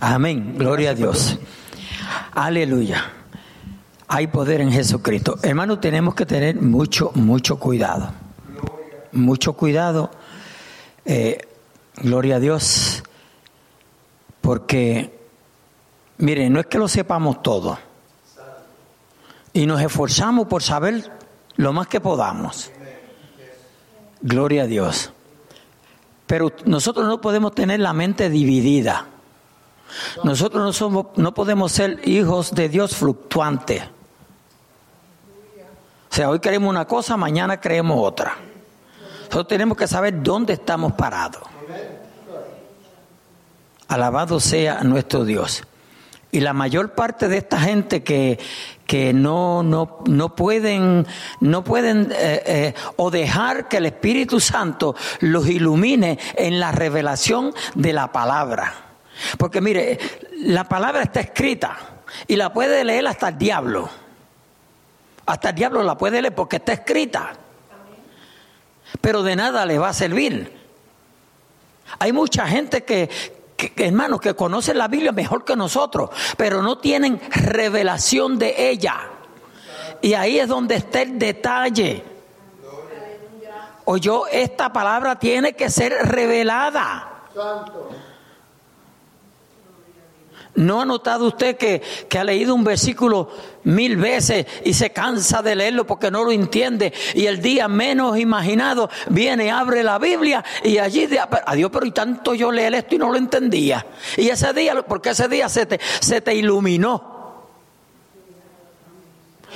[0.00, 0.54] Amén.
[0.58, 1.38] Gloria a Dios.
[2.32, 3.04] Aleluya.
[4.08, 5.38] Hay poder en Jesucristo.
[5.42, 8.12] Hermano, tenemos que tener mucho, mucho cuidado.
[9.12, 10.10] Mucho cuidado.
[11.04, 11.38] Eh,
[11.96, 13.02] gloria a Dios.
[14.40, 15.18] Porque,
[16.18, 17.78] mire, no es que lo sepamos todo.
[19.56, 21.10] Y nos esforzamos por saber
[21.56, 22.70] lo más que podamos.
[24.20, 25.12] Gloria a Dios.
[26.26, 29.06] Pero nosotros no podemos tener la mente dividida.
[30.22, 33.82] Nosotros no somos, no podemos ser hijos de Dios fluctuantes.
[36.10, 38.36] O sea, hoy creemos una cosa, mañana creemos otra.
[39.20, 41.42] Nosotros tenemos que saber dónde estamos parados.
[43.88, 45.62] Alabado sea nuestro Dios.
[46.36, 48.38] Y la mayor parte de esta gente que,
[48.86, 51.06] que no, no, no pueden,
[51.40, 57.54] no pueden eh, eh, o dejar que el Espíritu Santo los ilumine en la revelación
[57.74, 58.74] de la palabra.
[59.38, 59.98] Porque mire,
[60.40, 61.78] la palabra está escrita
[62.26, 63.88] y la puede leer hasta el diablo.
[65.24, 67.32] Hasta el diablo la puede leer porque está escrita.
[69.00, 70.54] Pero de nada le va a servir.
[71.98, 73.08] Hay mucha gente que,
[73.56, 78.96] que, hermanos, que conocen la Biblia mejor que nosotros, pero no tienen revelación de ella.
[80.02, 82.04] Y ahí es donde está el detalle.
[83.86, 87.22] O yo, esta palabra tiene que ser revelada.
[90.56, 93.30] ¿No ha notado usted que, que, ha leído un versículo
[93.64, 96.92] mil veces y se cansa de leerlo porque no lo entiende?
[97.14, 101.90] Y el día menos imaginado viene, abre la Biblia y allí, de, adiós, pero y
[101.90, 103.86] tanto yo leer esto y no lo entendía.
[104.16, 107.16] Y ese día, porque ese día se te, se te iluminó.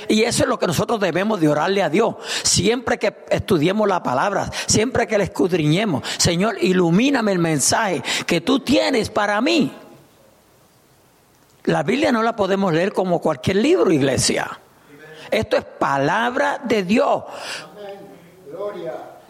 [0.07, 2.15] Y eso es lo que nosotros debemos de orarle a Dios.
[2.43, 8.59] Siempre que estudiemos la palabra, siempre que le escudriñemos, Señor, ilumíname el mensaje que tú
[8.59, 9.71] tienes para mí.
[11.65, 14.59] La Biblia no la podemos leer como cualquier libro, iglesia.
[15.29, 17.23] Esto es palabra de Dios.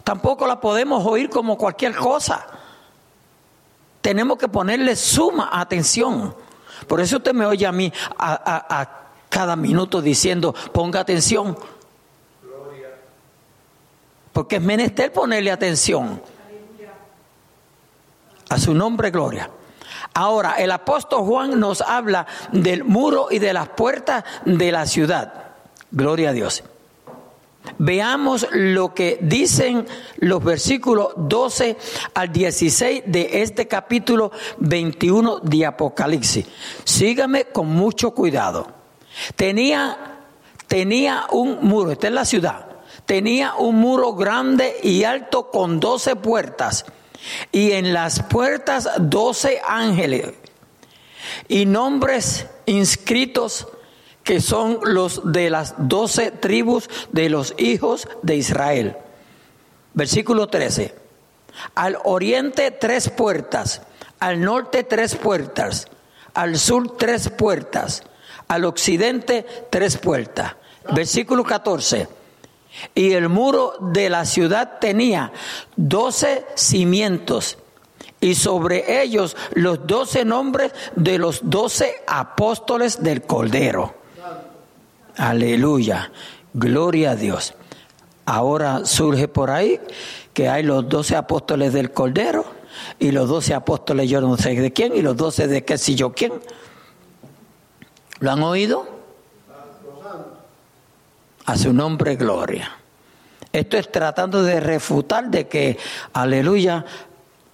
[0.02, 2.46] Tampoco la podemos oír como cualquier cosa.
[4.00, 6.34] Tenemos que ponerle suma atención.
[6.88, 8.88] Por eso usted me oye a mí a, a,
[9.28, 11.56] cada minuto diciendo, ponga atención.
[14.32, 16.20] Porque es menester ponerle atención.
[18.48, 19.48] A su nombre, gloria.
[20.14, 25.32] Ahora, el apóstol Juan nos habla del muro y de las puertas de la ciudad.
[25.90, 26.64] Gloria a Dios.
[27.78, 31.76] Veamos lo que dicen los versículos 12
[32.14, 36.46] al 16 de este capítulo 21 de Apocalipsis.
[36.84, 38.66] Sígame con mucho cuidado.
[39.36, 40.18] Tenía,
[40.66, 42.66] tenía un muro, esta es la ciudad,
[43.06, 46.84] tenía un muro grande y alto con doce puertas
[47.50, 50.32] y en las puertas doce ángeles
[51.48, 53.68] y nombres inscritos
[54.24, 58.96] que son los de las doce tribus de los hijos de Israel.
[59.94, 60.94] Versículo 13.
[61.74, 63.82] Al oriente tres puertas,
[64.20, 65.88] al norte tres puertas,
[66.34, 68.04] al sur tres puertas,
[68.48, 70.54] al occidente tres puertas.
[70.94, 72.08] Versículo 14.
[72.94, 75.32] Y el muro de la ciudad tenía
[75.76, 77.58] doce cimientos
[78.20, 83.94] y sobre ellos los doce nombres de los doce apóstoles del Cordero.
[85.16, 86.12] Aleluya,
[86.54, 87.54] gloria a Dios.
[88.24, 89.80] Ahora surge por ahí
[90.32, 92.44] que hay los doce apóstoles del Cordero
[92.98, 95.96] y los doce apóstoles yo no sé de quién y los doce de qué si
[95.96, 96.32] yo quién.
[98.20, 99.01] ¿Lo han oído?
[101.46, 102.76] A su nombre gloria.
[103.52, 105.76] Esto es tratando de refutar de que,
[106.12, 106.84] aleluya,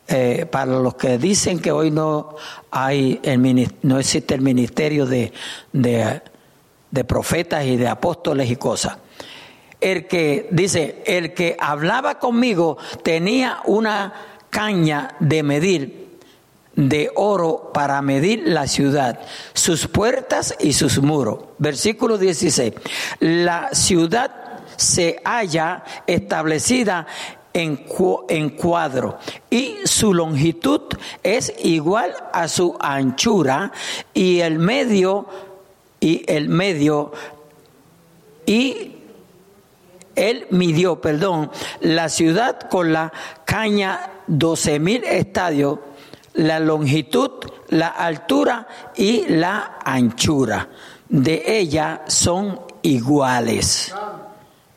[0.07, 2.37] eh, para los que dicen que hoy no
[2.71, 5.33] hay el, no existe el ministerio de,
[5.73, 6.23] de,
[6.91, 8.99] de profetas y de apóstoles y cosas.
[9.81, 14.13] El que dice, el que hablaba conmigo tenía una
[14.51, 16.08] caña de medir
[16.79, 19.19] de oro para medir la ciudad,
[19.53, 21.41] sus puertas y sus muros.
[21.59, 22.73] Versículo 16.
[23.19, 27.09] La ciudad se halla establecida
[27.53, 27.85] en,
[28.29, 29.19] en cuadro
[29.51, 30.83] y su longitud
[31.25, 33.73] es igual a su anchura
[34.15, 35.27] y el medio
[35.99, 37.11] y el medio
[38.47, 38.93] y
[40.15, 43.13] él midió, perdón, la ciudad con la
[43.45, 45.81] caña 12 mil estadios,
[46.39, 47.31] la longitud,
[47.69, 50.69] la altura y la anchura
[51.09, 53.93] de ella son iguales.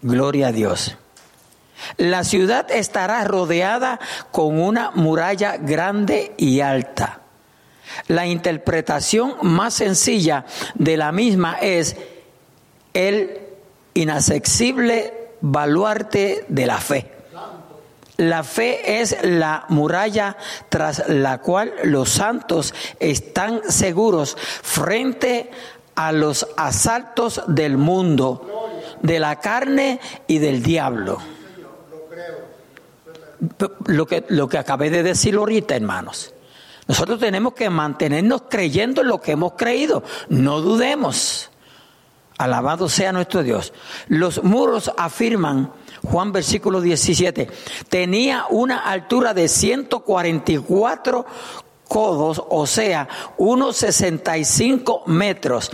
[0.02, 0.97] Gloria a Dios.
[1.97, 4.00] La ciudad estará rodeada
[4.32, 7.21] con una muralla grande y alta.
[8.08, 10.45] La interpretación más sencilla
[10.76, 11.95] de la misma es
[12.93, 13.39] el
[13.93, 17.20] inaccesible baluarte de la fe.
[18.21, 20.38] La fe es la muralla
[20.69, 25.49] tras la cual los santos están seguros frente
[25.95, 28.69] a los asaltos del mundo,
[29.01, 31.17] de la carne y del diablo.
[33.88, 36.31] Lo que, lo que acabé de decir ahorita, hermanos.
[36.88, 40.03] Nosotros tenemos que mantenernos creyendo en lo que hemos creído.
[40.29, 41.49] No dudemos.
[42.38, 43.73] Alabado sea nuestro Dios.
[44.07, 45.71] Los muros afirman,
[46.03, 47.47] Juan versículo 17,
[47.89, 51.25] tenía una altura de 144
[51.87, 55.71] codos, o sea, unos 65 metros.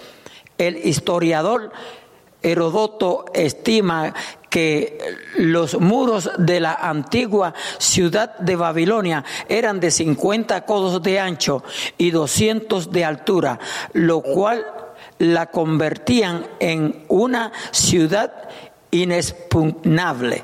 [0.58, 1.72] El historiador
[2.42, 4.14] Herodoto estima
[4.50, 4.98] que
[5.38, 11.64] los muros de la antigua ciudad de Babilonia eran de 50 codos de ancho
[11.98, 13.60] y 200 de altura,
[13.94, 14.66] lo cual
[15.20, 18.50] la convertían en una ciudad
[19.04, 20.44] inexpugnable.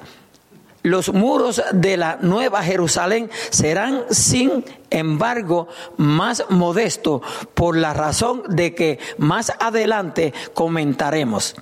[0.84, 7.22] Los muros de la Nueva Jerusalén serán, sin embargo, más modestos
[7.54, 11.56] por la razón de que más adelante comentaremos.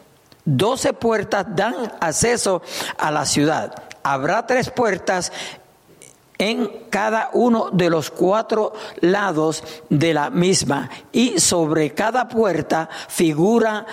[0.43, 2.63] Doce puertas dan acceso
[2.97, 3.75] a la ciudad.
[4.01, 5.31] Habrá tres puertas
[6.39, 13.85] en cada uno de los cuatro lados de la misma y sobre cada puerta figura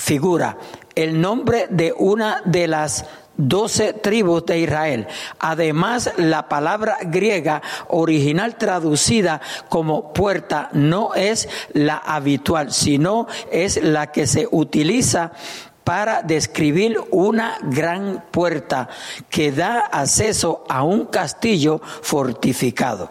[0.00, 0.56] figura
[0.94, 3.04] el nombre de una de las
[3.36, 5.06] doce tribus de Israel.
[5.38, 14.10] Además, la palabra griega original traducida como puerta no es la habitual, sino es la
[14.10, 15.32] que se utiliza
[15.84, 18.88] para describir una gran puerta
[19.28, 23.10] que da acceso a un castillo fortificado.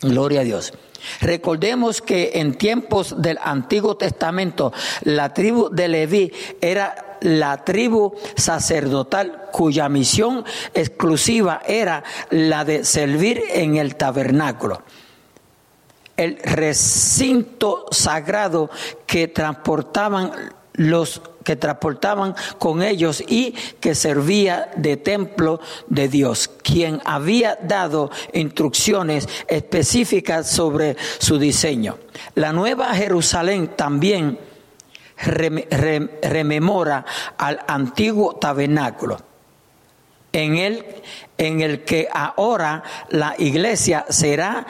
[0.00, 0.72] Gloria a Dios.
[1.20, 9.48] Recordemos que en tiempos del Antiguo Testamento la tribu de Leví era la tribu sacerdotal
[9.50, 14.82] cuya misión exclusiva era la de servir en el tabernáculo.
[16.16, 18.70] El recinto sagrado
[19.06, 27.00] que transportaban los que transportaban con ellos y que servía de templo de Dios, quien
[27.04, 31.98] había dado instrucciones específicas sobre su diseño.
[32.34, 34.38] La nueva Jerusalén también
[35.16, 37.04] rememora
[37.38, 39.18] al antiguo tabernáculo.
[40.32, 40.84] En el,
[41.38, 44.66] en el que ahora la iglesia será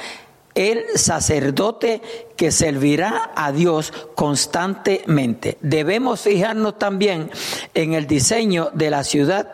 [0.55, 2.00] el sacerdote
[2.36, 5.59] que servirá a Dios constantemente.
[5.61, 7.30] Debemos fijarnos también
[7.74, 9.52] en el diseño de la ciudad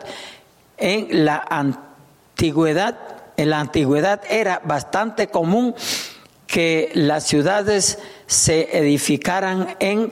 [0.81, 2.97] en la antigüedad.
[3.37, 5.73] En la antigüedad era bastante común
[6.45, 7.97] que las ciudades
[8.27, 10.11] se edificaran en,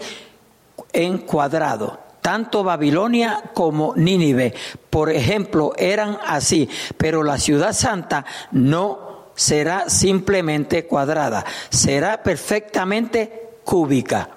[0.94, 2.00] en cuadrado.
[2.22, 4.54] Tanto Babilonia como Nínive,
[4.90, 9.09] por ejemplo, eran así, pero la ciudad santa no
[9.40, 14.32] será simplemente cuadrada, será perfectamente cúbica.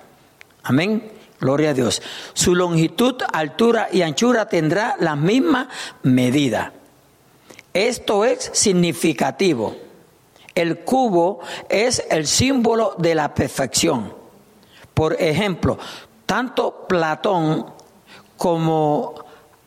[0.62, 1.10] Amén.
[1.40, 2.00] Gloria a Dios.
[2.34, 5.68] Su longitud, altura y anchura tendrá la misma
[6.04, 6.72] medida.
[7.74, 9.74] Esto es significativo.
[10.54, 14.14] El cubo es el símbolo de la perfección.
[14.94, 15.80] Por ejemplo,
[16.26, 17.66] tanto Platón
[18.36, 19.21] como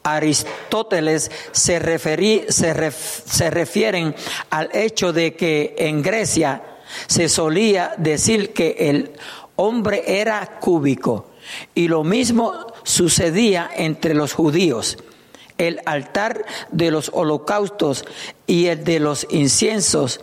[0.05, 1.79] Aristóteles se,
[2.47, 4.15] se, refieren
[4.51, 6.61] al hecho de que en Grecia
[7.07, 9.13] se solía decir que el
[9.55, 11.31] hombre era cúbico
[11.73, 12.53] y lo mismo
[12.83, 14.99] sucedía entre los judíos.
[15.57, 18.05] El altar de los holocaustos
[18.45, 20.21] y el de los inciensos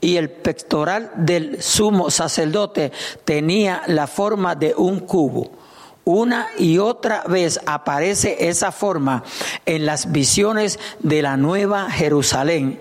[0.00, 2.90] y el pectoral del sumo sacerdote
[3.24, 5.59] tenía la forma de un cubo.
[6.04, 9.22] Una y otra vez aparece esa forma
[9.66, 12.80] en las visiones de la nueva Jerusalén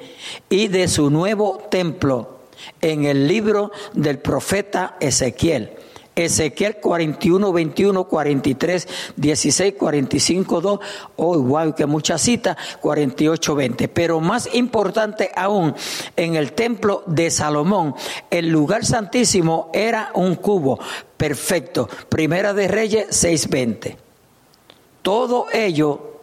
[0.50, 2.40] y de su nuevo templo
[2.82, 5.79] en el libro del profeta Ezequiel.
[6.26, 10.80] Ezequiel 41, 21, 43, 16, 45, 2.
[11.16, 12.58] Oh, wow, que mucha cita.
[12.82, 13.88] 48, 20.
[13.88, 15.74] Pero más importante aún,
[16.16, 17.96] en el templo de Salomón,
[18.30, 20.80] el lugar santísimo era un cubo
[21.16, 21.88] perfecto.
[22.10, 23.98] Primera de Reyes 6, 20.
[25.02, 26.22] Todo ello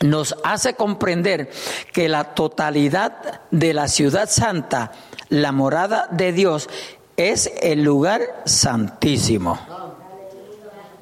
[0.00, 1.50] nos hace comprender
[1.92, 4.92] que la totalidad de la ciudad santa,
[5.28, 6.68] la morada de Dios,
[7.16, 9.58] es el lugar santísimo.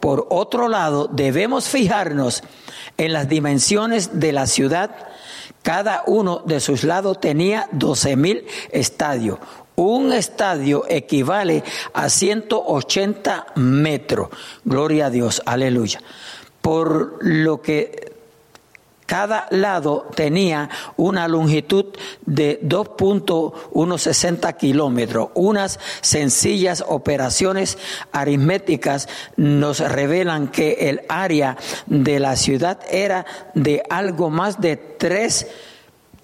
[0.01, 2.43] Por otro lado, debemos fijarnos
[2.97, 4.91] en las dimensiones de la ciudad.
[5.63, 9.39] Cada uno de sus lados tenía 12 mil estadios.
[9.77, 11.63] Un estadio equivale
[11.95, 14.29] a 180 metros.
[14.65, 16.01] Gloria a Dios, aleluya.
[16.61, 18.02] Por lo que
[19.13, 21.85] cada lado tenía una longitud
[22.25, 25.29] de 2.160 kilómetros.
[25.35, 27.77] Unas sencillas operaciones
[28.11, 35.47] aritméticas nos revelan que el área de la ciudad era de algo más de 3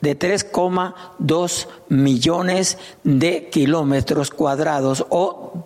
[0.00, 5.04] de 3,2 millones de kilómetros cuadrados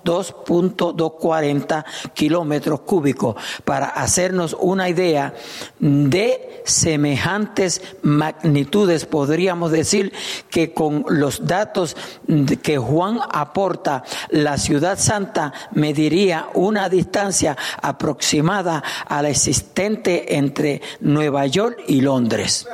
[0.05, 1.85] 2.240
[2.15, 5.35] kilómetros cúbicos para hacernos una idea
[5.79, 9.07] de semejantes magnitudes.
[9.07, 10.13] Podríamos decir
[10.51, 11.97] que con los datos
[12.63, 21.47] que Juan aporta, la ciudad santa mediría una distancia aproximada a la existente entre Nueva
[21.47, 22.67] York y Londres.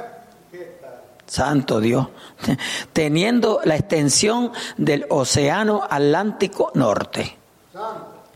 [1.28, 2.08] Santo Dios,
[2.92, 7.36] teniendo la extensión del Océano Atlántico Norte.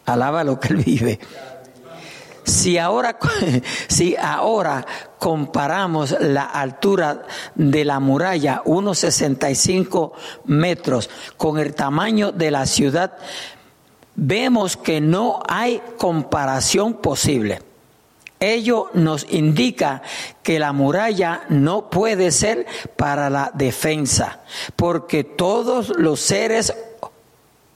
[0.07, 1.19] Alaba lo que él vive.
[2.45, 3.19] Si ahora,
[3.89, 4.85] si ahora
[5.19, 7.23] comparamos la altura
[7.55, 10.13] de la muralla, unos 65
[10.47, 13.17] metros, con el tamaño de la ciudad,
[14.15, 17.72] vemos que no hay comparación posible.
[18.43, 20.03] Ello nos indica
[20.43, 22.67] que la muralla no puede ser
[22.97, 24.41] para la defensa,
[24.75, 26.75] porque todos los seres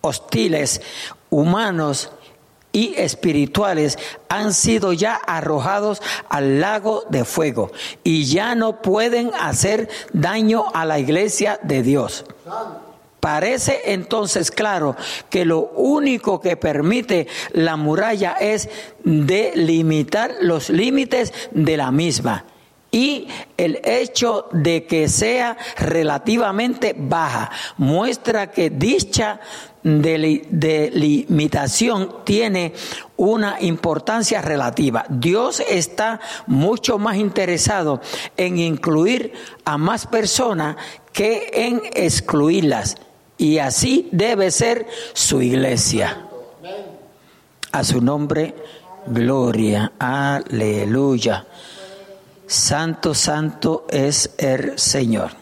[0.01, 0.83] hostiles,
[1.31, 2.11] humanos
[2.73, 3.97] y espirituales
[4.29, 7.71] han sido ya arrojados al lago de fuego
[8.03, 12.25] y ya no pueden hacer daño a la iglesia de Dios.
[13.27, 14.95] Parece entonces claro
[15.29, 18.69] que lo único que permite la muralla es
[19.03, 22.45] delimitar los límites de la misma.
[22.93, 29.41] Y el hecho de que sea relativamente baja muestra que dicha
[29.83, 32.75] delimitación tiene
[33.17, 35.05] una importancia relativa.
[35.09, 38.01] Dios está mucho más interesado
[38.37, 39.33] en incluir
[39.65, 40.77] a más personas
[41.13, 42.95] que en excluirlas.
[43.39, 46.27] Y así debe ser su iglesia.
[47.73, 48.55] A su nombre,
[49.07, 51.47] gloria, aleluya.
[52.47, 55.33] Santo, santo es el Señor.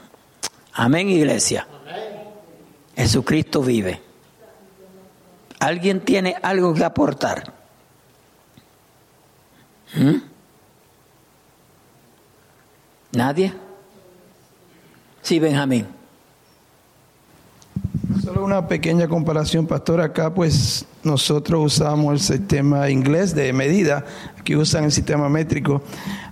[0.72, 1.66] Amén, iglesia.
[2.97, 4.01] Jesucristo vive.
[5.61, 7.53] ¿Alguien tiene algo que aportar?
[9.95, 10.16] ¿Mm?
[13.12, 13.55] ¿Nadie?
[15.22, 15.86] Sí, Benjamín.
[18.25, 20.01] Solo una pequeña comparación, pastor.
[20.01, 24.07] Acá pues nosotros usamos el sistema inglés de medida,
[24.39, 25.83] aquí usan el sistema métrico.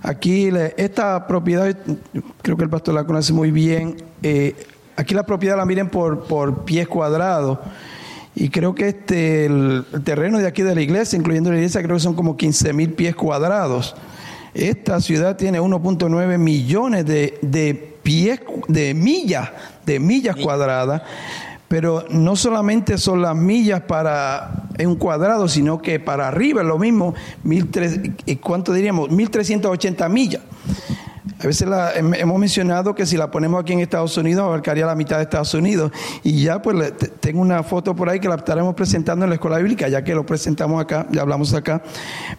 [0.01, 1.77] Aquí esta propiedad,
[2.41, 4.55] creo que el pastor la conoce muy bien, eh,
[4.95, 7.59] aquí la propiedad la miren por, por pies cuadrados.
[8.33, 11.97] Y creo que este, el, terreno de aquí de la iglesia, incluyendo la iglesia, creo
[11.97, 13.95] que son como 15 mil pies cuadrados.
[14.55, 19.51] Esta ciudad tiene 1.9 millones de, de pies, de millas,
[19.85, 21.03] de millas cuadradas
[21.73, 26.77] pero no solamente son las millas para un cuadrado, sino que para arriba es lo
[26.77, 27.67] mismo, mil
[28.39, 29.09] ¿cuánto diríamos?
[29.09, 30.43] 1380 millas.
[31.43, 34.95] A veces la, hemos mencionado que si la ponemos aquí en Estados Unidos abarcaría la
[34.95, 35.91] mitad de Estados Unidos.
[36.23, 39.57] Y ya pues tengo una foto por ahí que la estaremos presentando en la escuela
[39.57, 41.81] bíblica, ya que lo presentamos acá, ya hablamos acá.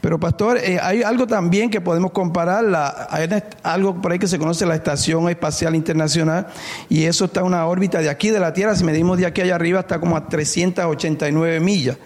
[0.01, 3.29] Pero pastor, eh, hay algo también que podemos comparar, la, hay
[3.63, 6.47] algo por ahí que se conoce la Estación Espacial Internacional
[6.89, 9.43] y eso está en una órbita de aquí de la Tierra, si medimos de aquí
[9.43, 11.99] allá arriba está como a 389 millas.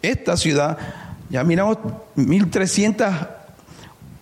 [0.00, 0.78] Esta ciudad,
[1.28, 1.78] ya miramos
[2.14, 3.35] 1300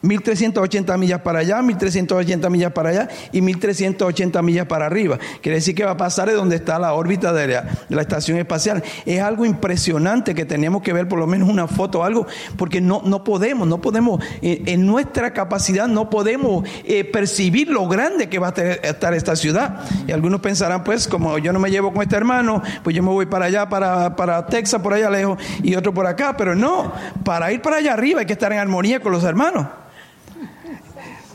[0.04, 5.18] 1380 millas para allá, 1380 millas para allá y 1380 millas para arriba.
[5.40, 7.48] Quiere decir que va a pasar de donde está la órbita de
[7.88, 8.82] la, estación espacial.
[9.06, 12.26] Es algo impresionante que tenemos que ver por lo menos una foto o algo,
[12.56, 17.88] porque no, no podemos, no podemos, eh, en nuestra capacidad no podemos eh, percibir lo
[17.88, 19.80] grande que va a estar esta ciudad.
[20.06, 23.08] Y algunos pensarán, pues, como yo no me llevo con este hermano, pues yo me
[23.08, 26.92] voy para allá, para, para Texas, por allá lejos, y otro por acá, pero no,
[27.24, 29.66] para ir para allá arriba hay que estar en armonía con los hermanos.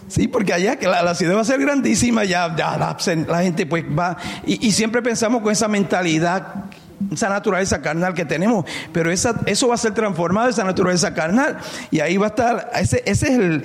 [0.09, 4.17] Sí, porque allá que la, ciudad va a ser grandísima, ya, la, gente pues va,
[4.43, 6.65] y, siempre pensamos con esa mentalidad,
[7.11, 11.59] esa naturaleza carnal que tenemos, pero esa, eso va a ser transformado, esa naturaleza carnal,
[11.91, 13.63] y ahí va a estar, ese, ese, es, el,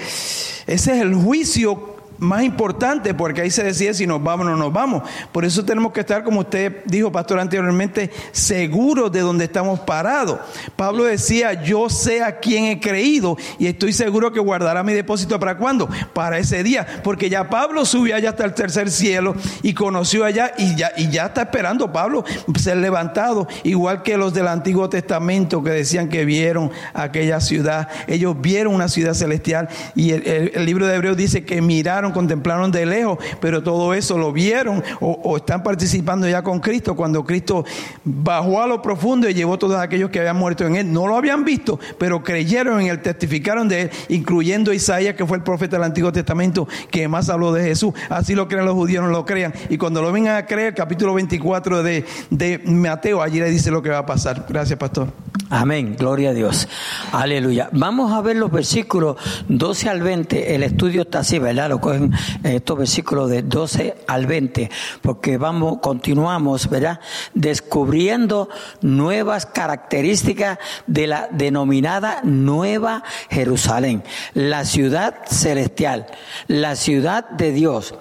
[0.66, 4.56] ese es el juicio más importante, porque ahí se decide si nos vamos o no
[4.56, 5.02] nos vamos.
[5.32, 10.40] Por eso tenemos que estar, como usted dijo, pastor, anteriormente, seguros de donde estamos parados.
[10.76, 15.38] Pablo decía, yo sé a quién he creído y estoy seguro que guardará mi depósito
[15.38, 15.88] para cuándo?
[16.12, 20.52] Para ese día, porque ya Pablo subió allá hasta el tercer cielo y conoció allá
[20.58, 22.24] y ya, y ya está esperando Pablo
[22.56, 27.88] ser levantado, igual que los del Antiguo Testamento que decían que vieron aquella ciudad.
[28.06, 32.70] Ellos vieron una ciudad celestial y el, el libro de Hebreos dice que miraron contemplaron
[32.70, 37.64] de lejos, pero todo eso lo vieron o, están participando ya con Cristo cuando Cristo
[38.04, 40.92] bajó a lo profundo y llevó todos aquellos que habían muerto en él.
[40.92, 45.36] No lo habían visto, pero creyeron en él, testificaron de él, incluyendo Isaías, que fue
[45.36, 47.94] el profeta del Antiguo Testamento, que más habló de Jesús.
[48.08, 49.52] Así lo creen los judíos, no lo crean.
[49.68, 53.82] Y cuando lo vengan a creer, capítulo 24 de, de Mateo, allí le dice lo
[53.82, 54.46] que va a pasar.
[54.48, 55.08] Gracias, pastor.
[55.50, 56.68] Amén, gloria a Dios.
[57.12, 57.68] Aleluya.
[57.72, 59.16] Vamos a ver los versículos
[59.48, 60.54] 12 al 20.
[60.54, 61.68] El estudio está así, ¿verdad?
[61.68, 64.70] Lo cogen estos versículos de 12 al 20,
[65.02, 67.00] porque vamos, continuamos, ¿verdad?
[67.34, 68.48] Descubriendo
[68.80, 74.02] nuevas características de la denominada Nueva Jerusalén,
[74.34, 76.06] la ciudad celestial,
[76.48, 77.94] la ciudad de Dios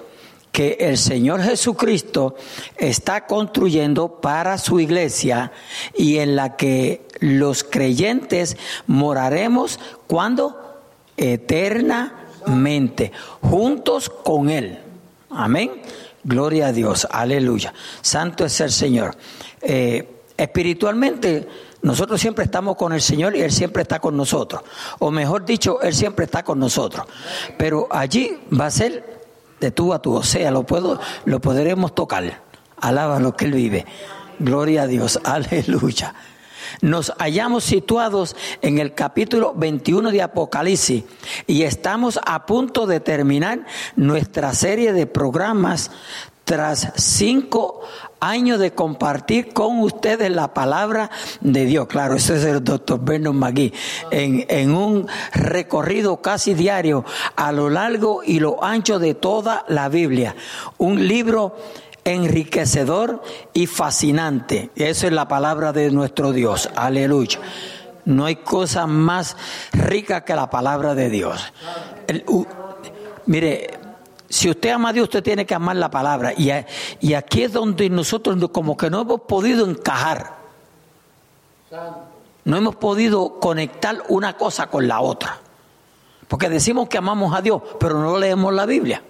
[0.52, 2.36] que el Señor Jesucristo
[2.78, 5.52] está construyendo para su iglesia
[5.98, 10.80] y en la que los creyentes moraremos cuando
[11.18, 12.23] eternamente,
[13.42, 14.80] juntos con Él.
[15.30, 15.72] Amén.
[16.24, 17.74] Gloria a Dios, aleluya.
[18.02, 19.16] Santo es el Señor.
[19.62, 21.48] Eh, espiritualmente,
[21.82, 24.62] nosotros siempre estamos con el Señor y Él siempre está con nosotros.
[25.00, 27.06] O mejor dicho, Él siempre está con nosotros.
[27.58, 29.22] Pero allí va a ser
[29.60, 32.42] de tú a tú, o sea, lo, puedo, lo podremos tocar.
[32.80, 33.86] Alaba lo que Él vive.
[34.40, 36.14] Gloria a Dios, aleluya.
[36.82, 41.04] Nos hallamos situados en el capítulo 21 de Apocalipsis
[41.48, 45.92] y estamos a punto de terminar nuestra serie de programas
[46.44, 47.82] tras cinco
[48.20, 51.10] años de compartir con ustedes la palabra
[51.42, 51.88] de Dios.
[51.88, 53.74] Claro, ese es el doctor McGee.
[54.12, 57.06] En, en un recorrido casi diario
[57.36, 60.36] a lo largo y lo ancho de toda la Biblia.
[60.78, 61.56] Un libro
[62.06, 63.22] enriquecedor
[63.54, 64.70] y fascinante.
[64.76, 66.70] Esa es la palabra de nuestro Dios.
[66.76, 67.40] Aleluya.
[68.06, 69.38] No hay cosa más
[69.72, 71.54] rica que la palabra de Dios.
[73.26, 73.80] mire,
[74.30, 76.34] si usted ama a Dios, usted tiene que amar la palabra.
[76.36, 76.52] Y,
[77.00, 80.36] y aquí es donde nosotros como que no hemos podido encajar.
[82.44, 85.40] No hemos podido conectar una cosa con la otra.
[86.28, 89.02] Porque decimos que amamos a Dios, pero no leemos la Biblia.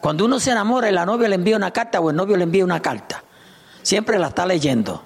[0.00, 2.44] Cuando uno se enamora y la novia le envía una carta o el novio le
[2.44, 3.22] envía una carta,
[3.82, 5.02] siempre la está leyendo.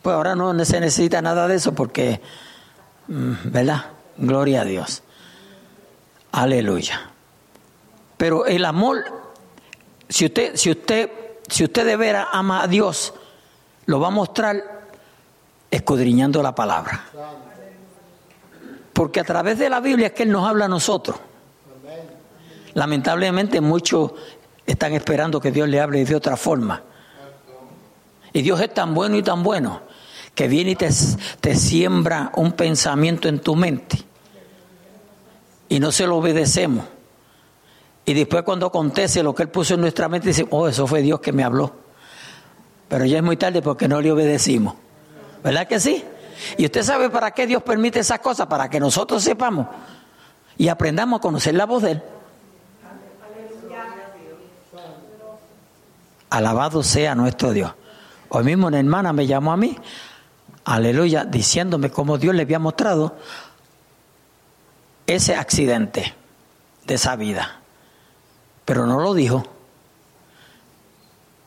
[0.00, 2.20] Pues ahora no se necesita nada de eso porque,
[3.08, 3.84] mm, ¿verdad?
[4.16, 5.02] Gloria a Dios.
[6.32, 7.10] Aleluya.
[8.16, 9.04] Pero el amor,
[10.08, 11.10] si usted, si usted
[11.52, 13.12] si usted de veras ama a Dios,
[13.84, 14.86] lo va a mostrar
[15.70, 17.04] escudriñando la palabra.
[18.94, 21.18] Porque a través de la Biblia es que Él nos habla a nosotros.
[22.74, 24.12] Lamentablemente muchos
[24.66, 26.82] están esperando que Dios le hable de otra forma.
[28.32, 29.82] Y Dios es tan bueno y tan bueno
[30.34, 30.88] que viene y te,
[31.40, 33.98] te siembra un pensamiento en tu mente.
[35.68, 36.86] Y no se lo obedecemos.
[38.04, 41.02] Y después cuando acontece lo que Él puso en nuestra mente, dice, oh, eso fue
[41.02, 41.72] Dios que me habló.
[42.88, 44.74] Pero ya es muy tarde porque no le obedecimos.
[45.42, 46.04] ¿Verdad que sí?
[46.56, 49.66] Y usted sabe para qué Dios permite esas cosas, para que nosotros sepamos
[50.58, 52.02] y aprendamos a conocer la voz de Él.
[56.32, 57.74] Alabado sea nuestro Dios.
[58.30, 59.76] Hoy mismo una hermana me llamó a mí,
[60.64, 63.18] aleluya, diciéndome cómo Dios le había mostrado
[65.06, 66.14] ese accidente
[66.86, 67.60] de esa vida.
[68.64, 69.46] Pero no lo dijo.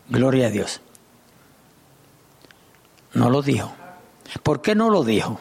[0.08, 0.82] Gloria a Dios.
[3.16, 3.74] No lo dijo.
[4.44, 5.40] ¿Por qué no lo dijo?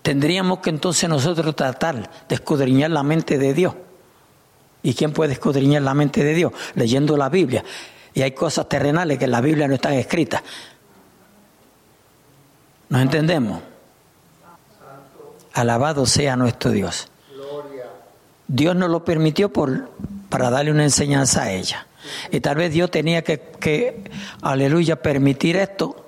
[0.00, 3.74] Tendríamos que entonces nosotros tratar de escudriñar la mente de Dios.
[4.86, 6.52] ¿Y quién puede escudriñar la mente de Dios?
[6.76, 7.64] Leyendo la Biblia.
[8.14, 10.44] Y hay cosas terrenales que en la Biblia no están escritas.
[12.88, 13.62] ¿Nos entendemos?
[15.54, 17.08] Alabado sea nuestro Dios.
[18.46, 19.90] Dios nos lo permitió por,
[20.28, 21.88] para darle una enseñanza a ella.
[22.30, 24.08] Y tal vez Dios tenía que, que,
[24.40, 26.06] aleluya, permitir esto,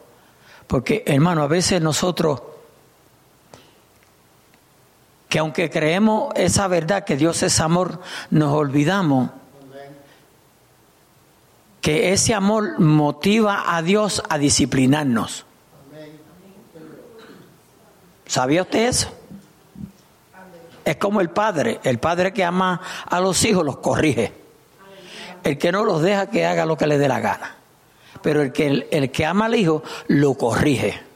[0.69, 2.43] porque hermano, a veces nosotros,
[5.29, 8.01] que aunque creemos esa verdad, que Dios es amor,
[8.31, 9.31] nos olvidamos
[11.81, 15.45] que ese amor motiva a Dios a disciplinarnos.
[18.27, 19.09] ¿Sabía usted eso?
[20.85, 24.33] Es como el padre, el padre que ama a los hijos los corrige.
[25.45, 27.57] El que no los deja que haga lo que le dé la gana.
[28.23, 31.08] Pero el que, el, que ama al hijo lo corrige.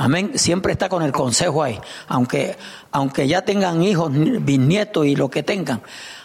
[0.00, 0.38] Amén.
[0.38, 1.80] Siempre está con el consejo ahí.
[2.06, 2.56] Aunque,
[2.92, 5.82] aunque ya tengan hijos, bisnietos y lo que tengan.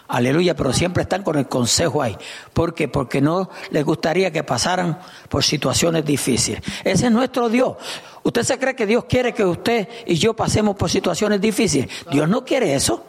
[0.08, 2.16] Aleluya, pero siempre están con el consejo ahí.
[2.54, 2.88] ¿Por qué?
[2.88, 6.62] Porque no les gustaría que pasaran por situaciones difíciles.
[6.84, 7.78] Ese es nuestro Dios.
[8.22, 11.90] ¿Usted se cree que Dios quiere que usted y yo pasemos por situaciones difíciles?
[12.12, 13.04] Dios no quiere eso,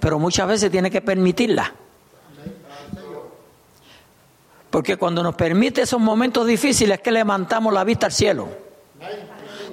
[0.00, 1.74] pero muchas veces tiene que permitirla.
[4.70, 8.48] Porque cuando nos permite esos momentos difíciles es que levantamos la vista al cielo.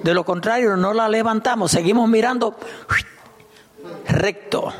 [0.06, 2.54] De lo contrario, no la levantamos, seguimos mirando
[4.06, 4.72] recto.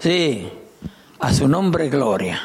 [0.00, 0.52] Sí,
[1.20, 2.40] a su nombre gloria.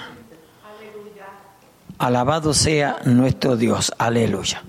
[1.98, 3.92] Alabado sea nuestro Dios.
[3.98, 4.62] Aleluya.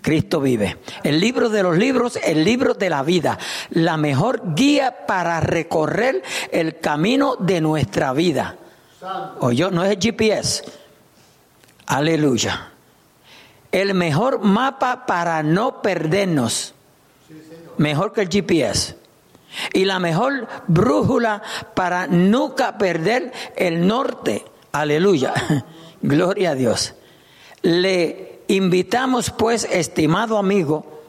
[0.00, 0.78] Cristo vive.
[1.02, 6.22] El libro de los libros, el libro de la vida, la mejor guía para recorrer
[6.50, 8.56] el camino de nuestra vida.
[9.40, 10.64] O yo, no es el GPS.
[11.84, 12.70] Aleluya.
[13.74, 16.74] El mejor mapa para no perdernos.
[17.76, 18.96] Mejor que el GPS.
[19.72, 21.42] Y la mejor brújula
[21.74, 24.44] para nunca perder el norte.
[24.70, 25.34] Aleluya.
[26.02, 26.94] Gloria a Dios.
[27.62, 31.02] Le invitamos pues, estimado amigo,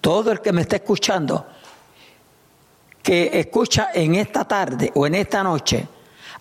[0.00, 1.46] todo el que me está escuchando,
[3.00, 5.86] que escucha en esta tarde o en esta noche,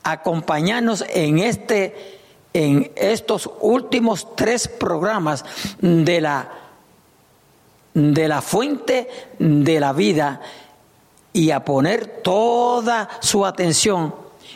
[0.02, 2.21] acompañarnos en este
[2.54, 5.46] en estos últimos tres programas
[5.80, 6.52] de la
[7.94, 10.42] de la fuente de la vida
[11.34, 14.16] y a poner toda su atención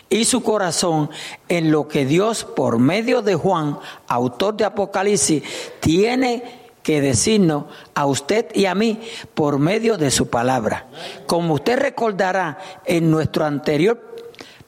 [0.09, 1.09] y su corazón
[1.49, 5.43] en lo que Dios, por medio de Juan, autor de Apocalipsis,
[5.79, 7.65] tiene que decirnos
[7.95, 9.01] a usted y a mí
[9.33, 10.87] por medio de su palabra.
[11.25, 14.14] Como usted recordará en nuestro anterior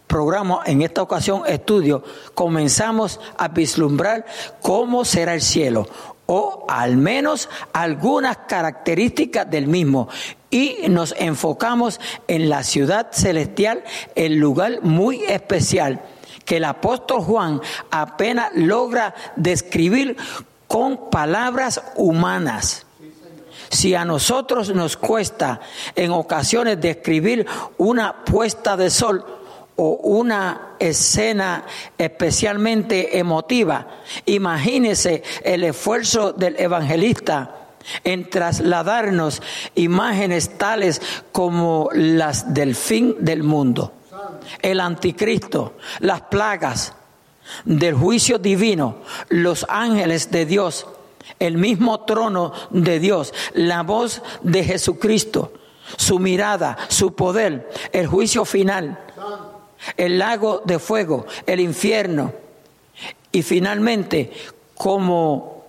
[0.07, 2.03] programa, en esta ocasión estudio,
[2.33, 4.25] comenzamos a vislumbrar
[4.61, 5.87] cómo será el cielo
[6.27, 10.09] o al menos algunas características del mismo
[10.49, 13.83] y nos enfocamos en la ciudad celestial,
[14.15, 16.01] el lugar muy especial
[16.45, 20.15] que el apóstol Juan apenas logra describir
[20.67, 22.85] con palabras humanas.
[23.69, 25.59] Si a nosotros nos cuesta
[25.95, 27.45] en ocasiones describir
[27.77, 29.25] una puesta de sol
[29.77, 31.65] o una escena
[31.97, 33.87] especialmente emotiva,
[34.25, 37.67] imagínese el esfuerzo del evangelista
[38.03, 39.41] en trasladarnos
[39.75, 41.01] imágenes tales
[41.31, 43.93] como las del fin del mundo,
[44.61, 46.93] el anticristo, las plagas
[47.63, 48.97] del juicio divino,
[49.29, 50.87] los ángeles de Dios,
[51.39, 55.53] el mismo trono de Dios, la voz de Jesucristo,
[55.97, 58.99] su mirada, su poder, el juicio final,
[59.95, 62.33] el lago de fuego, el infierno
[63.31, 64.31] y finalmente
[64.75, 65.65] como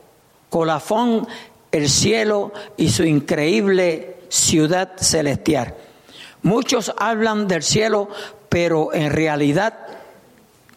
[0.49, 1.27] colafón
[1.71, 5.75] el cielo y su increíble ciudad celestial.
[6.43, 8.09] Muchos hablan del cielo,
[8.49, 9.75] pero en realidad,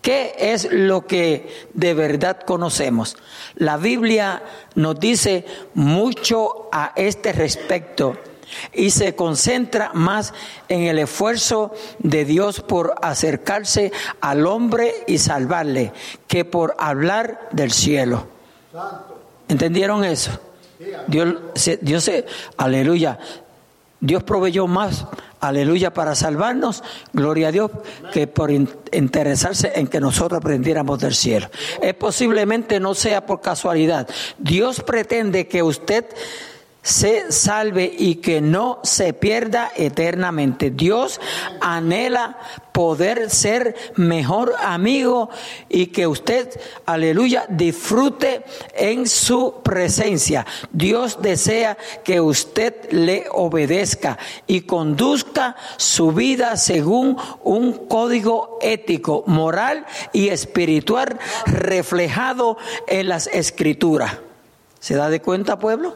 [0.02, 3.16] ¿qué es lo que de verdad conocemos?
[3.56, 4.44] La Biblia
[4.76, 8.18] nos dice mucho a este respecto
[8.74, 10.34] y se concentra más
[10.70, 15.94] en el esfuerzo de Dios por acercarse al hombre y salvarle
[16.28, 18.28] que por hablar del cielo.
[19.48, 20.32] ¿Entendieron eso?
[21.08, 21.36] Dios,
[21.82, 22.12] Dios,
[22.58, 23.20] aleluya.
[24.00, 25.06] Dios proveyó más,
[25.40, 26.84] aleluya, para salvarnos,
[27.14, 27.70] gloria a Dios,
[28.12, 31.50] que por interesarse en que nosotros aprendiéramos del cielo.
[31.84, 34.10] Es posiblemente no sea por casualidad.
[34.40, 36.06] Dios pretende que usted
[36.82, 40.72] se salve y que no se pierda eternamente.
[40.72, 41.22] Dios
[41.60, 42.38] anhela
[42.72, 45.30] poder ser mejor amigo
[45.70, 50.46] y que usted, aleluya, disfrute en su presencia.
[50.72, 54.18] Dios desea que usted le obedezca
[54.48, 62.58] y conduzca su vida según un código ético, moral y espiritual reflejado
[62.88, 64.18] en las escrituras.
[64.80, 65.94] ¿Se da de cuenta, pueblo?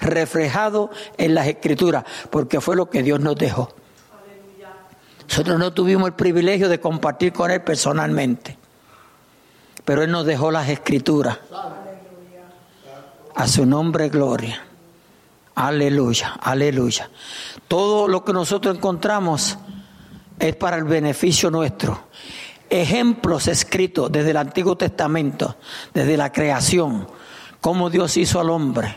[0.00, 3.72] Reflejado en las escrituras, porque fue lo que Dios nos dejó.
[5.28, 8.58] Nosotros no tuvimos el privilegio de compartir con Él personalmente,
[9.84, 11.38] pero Él nos dejó las escrituras.
[13.36, 14.64] A su nombre, gloria.
[15.54, 17.10] Aleluya, aleluya.
[17.68, 19.56] Todo lo que nosotros encontramos
[20.38, 22.08] es para el beneficio nuestro.
[22.68, 25.56] Ejemplos escritos desde el Antiguo Testamento,
[25.92, 27.06] desde la creación,
[27.60, 28.96] cómo Dios hizo al hombre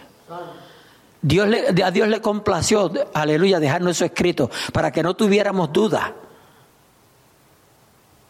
[1.23, 1.47] Dios
[1.83, 6.13] a Dios le complació, aleluya, dejarnos eso escrito para que no tuviéramos duda.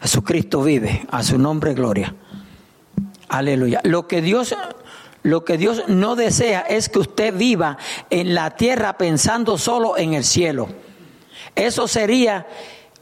[0.00, 2.14] Jesucristo vive, a su nombre gloria.
[3.28, 3.80] Aleluya.
[3.82, 4.54] Lo que Dios
[5.24, 7.78] lo que Dios no desea es que usted viva
[8.10, 10.68] en la tierra pensando solo en el cielo.
[11.56, 12.46] Eso sería,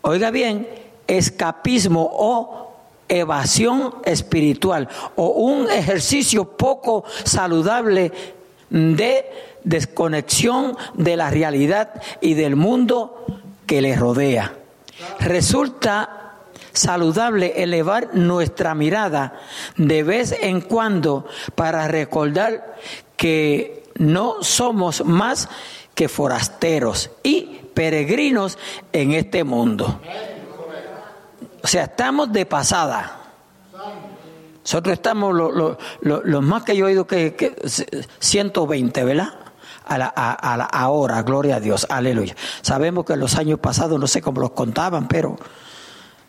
[0.03, 0.68] oiga bien,
[1.09, 2.76] escapismo o
[3.09, 8.12] evasión espiritual o un ejercicio poco saludable
[8.70, 13.24] de desconexión de la realidad y del mundo
[13.66, 14.54] que le rodea.
[15.20, 16.22] Resulta
[16.72, 19.38] saludable elevar nuestra mirada
[19.76, 22.76] de vez en cuando para recordar
[23.16, 25.48] que no somos más
[25.94, 28.58] que forasteros y peregrinos
[28.92, 30.00] en este mundo.
[31.62, 33.18] O sea, estamos de pasada.
[34.62, 35.34] Nosotros estamos,
[36.00, 37.54] los más que yo he oído, que, que
[38.18, 39.41] 120, ¿verdad?
[39.97, 42.34] Ahora, gloria a Dios, aleluya.
[42.61, 45.36] Sabemos que los años pasados no sé cómo los contaban, pero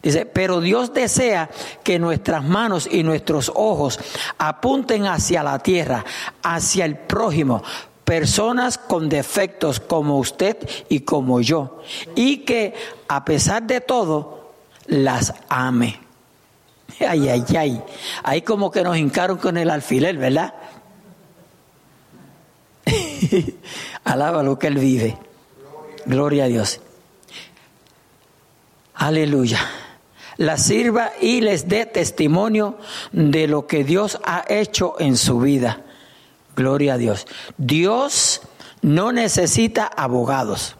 [0.02, 1.50] dice, pero Dios desea
[1.84, 4.00] que nuestras manos y nuestros ojos
[4.38, 6.06] apunten hacia la tierra,
[6.42, 7.64] hacia el prójimo,
[8.04, 10.58] personas con defectos como usted
[10.90, 11.82] y como yo,
[12.16, 12.74] y que
[13.08, 14.52] a pesar de todo
[14.88, 16.00] las ame.
[17.00, 17.82] Ay, ay, ay.
[18.24, 20.54] Ahí como que nos hincaron con el alfiler, ¿verdad?
[24.04, 25.18] Alaba lo que Él vive.
[26.06, 26.80] Gloria a Dios.
[28.96, 29.60] Aleluya.
[30.38, 32.78] La sirva y les dé testimonio
[33.12, 35.82] de lo que Dios ha hecho en su vida.
[36.56, 37.28] Gloria a Dios.
[37.58, 38.42] Dios
[38.82, 40.76] no necesita abogados,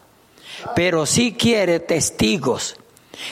[0.76, 2.78] pero sí quiere testigos.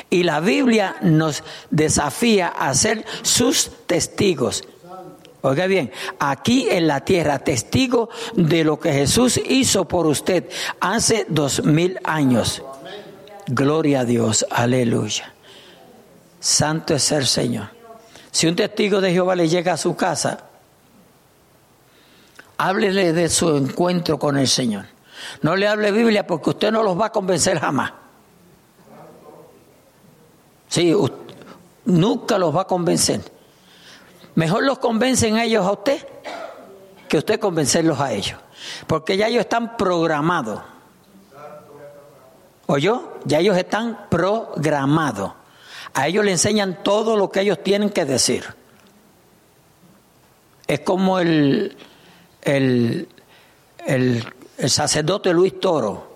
[0.09, 4.63] Y la Biblia nos desafía a ser sus testigos.
[5.43, 10.47] Oiga bien, aquí en la tierra, testigo de lo que Jesús hizo por usted
[10.79, 12.61] hace dos mil años.
[13.47, 15.33] Gloria a Dios, aleluya.
[16.39, 17.69] Santo es el Señor.
[18.31, 20.45] Si un testigo de Jehová le llega a su casa,
[22.57, 24.85] háblele de su encuentro con el Señor.
[25.41, 27.93] No le hable Biblia porque usted no los va a convencer jamás.
[30.67, 30.95] Sí,
[31.85, 33.21] nunca los va a convencer.
[34.41, 36.03] Mejor los convencen ellos a usted
[37.07, 38.39] que usted convencerlos a ellos.
[38.87, 40.63] Porque ya ellos están programados.
[42.79, 45.33] yo Ya ellos están programados.
[45.93, 48.43] A ellos le enseñan todo lo que ellos tienen que decir.
[50.65, 51.77] Es como el,
[52.41, 53.07] el,
[53.85, 56.15] el sacerdote Luis Toro.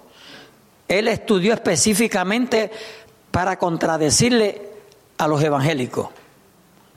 [0.87, 2.71] Él estudió específicamente
[3.29, 4.67] para contradecirle
[5.15, 6.09] a los evangélicos.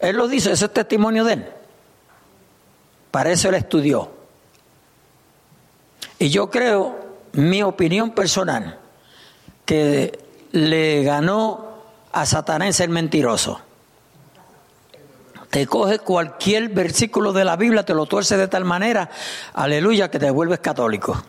[0.01, 1.47] Él lo dice, ese es testimonio de él.
[3.11, 4.11] Para eso él estudió.
[6.19, 6.97] Y yo creo,
[7.33, 8.79] mi opinión personal,
[9.65, 10.19] que
[10.53, 11.69] le ganó
[12.13, 13.61] a Satanás el mentiroso.
[15.51, 19.11] te coge cualquier versículo de la Biblia, te lo tuerce de tal manera,
[19.55, 21.23] aleluya, que te vuelves católico.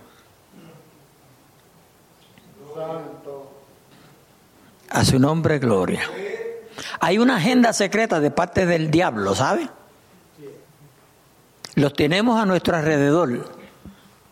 [4.89, 6.01] A su nombre, gloria.
[6.99, 9.69] Hay una agenda secreta de parte del diablo, ¿sabe?
[11.75, 13.51] Los tenemos a nuestro alrededor.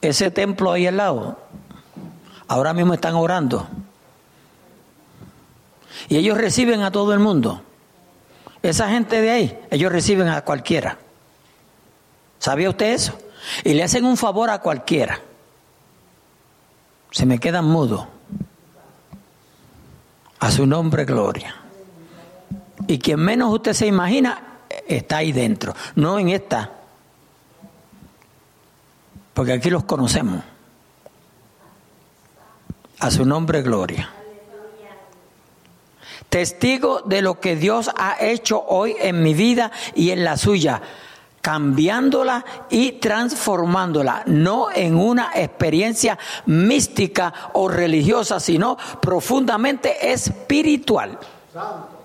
[0.02, 1.40] Ese templo ahí al lado,
[2.48, 3.68] ahora mismo están orando.
[6.10, 7.62] Y ellos reciben a todo el mundo.
[8.62, 10.98] Esa gente de ahí, ellos reciben a cualquiera.
[12.40, 13.18] ¿Sabía usted eso?
[13.64, 15.22] Y le hacen un favor a cualquiera.
[17.12, 18.06] Se me quedan mudos.
[20.40, 21.56] A su nombre, gloria.
[22.88, 26.72] Y quien menos usted se imagina está ahí dentro, no en esta.
[29.34, 30.44] Porque aquí los conocemos.
[33.00, 34.10] A su nombre, gloria.
[36.30, 40.82] Testigo de lo que Dios ha hecho hoy en mi vida y en la suya
[41.42, 51.18] cambiándola y transformándola, no en una experiencia mística o religiosa, sino profundamente espiritual.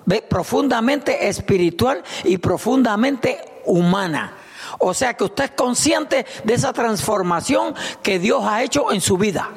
[0.04, 0.22] ¿Ve?
[0.22, 4.34] Profundamente espiritual y profundamente humana.
[4.78, 9.16] O sea que usted es consciente de esa transformación que Dios ha hecho en su
[9.16, 9.50] vida.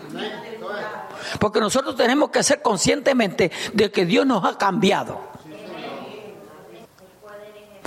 [1.39, 5.19] Porque nosotros tenemos que ser conscientemente de que Dios nos ha cambiado.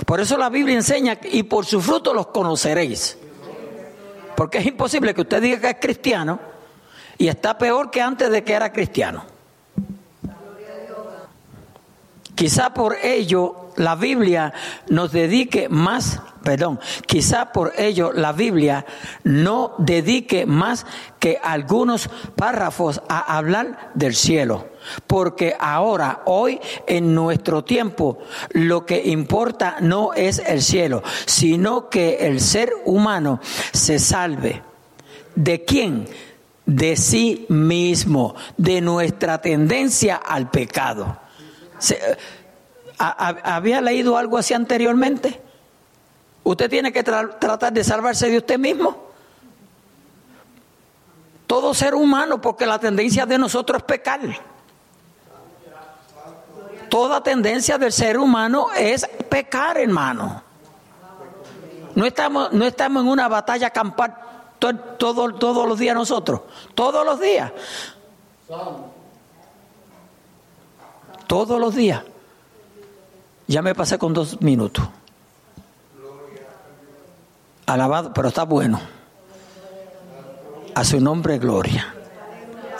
[0.05, 3.17] Por eso la Biblia enseña y por su fruto los conoceréis.
[4.35, 6.39] Porque es imposible que usted diga que es cristiano
[7.17, 9.25] y está peor que antes de que era cristiano.
[12.39, 14.53] Quizá por ello la Biblia
[14.87, 18.85] nos dedique más, perdón, quizá por ello la Biblia
[19.25, 20.85] no dedique más
[21.19, 24.69] que algunos párrafos a hablar del cielo.
[25.05, 28.19] Porque ahora, hoy, en nuestro tiempo,
[28.51, 33.41] lo que importa no es el cielo, sino que el ser humano
[33.73, 34.63] se salve.
[35.35, 36.07] ¿De quién?
[36.65, 41.17] De sí mismo, de nuestra tendencia al pecado.
[42.97, 45.41] ¿Había leído algo así anteriormente?
[46.43, 49.09] Usted tiene que tratar de salvarse de usted mismo.
[51.47, 54.19] Todo ser humano, porque la tendencia de nosotros es pecar.
[56.89, 60.43] Toda tendencia del ser humano es pecar, hermano.
[61.95, 64.15] No estamos, no estamos en una batalla campal
[64.59, 66.41] todo, todos los días nosotros.
[66.75, 67.51] Todos los días.
[71.29, 72.01] Todos los días.
[73.47, 74.83] Ya me pasé con dos minutos.
[77.67, 78.81] Alabado, pero está bueno.
[80.73, 81.93] A su nombre, gloria.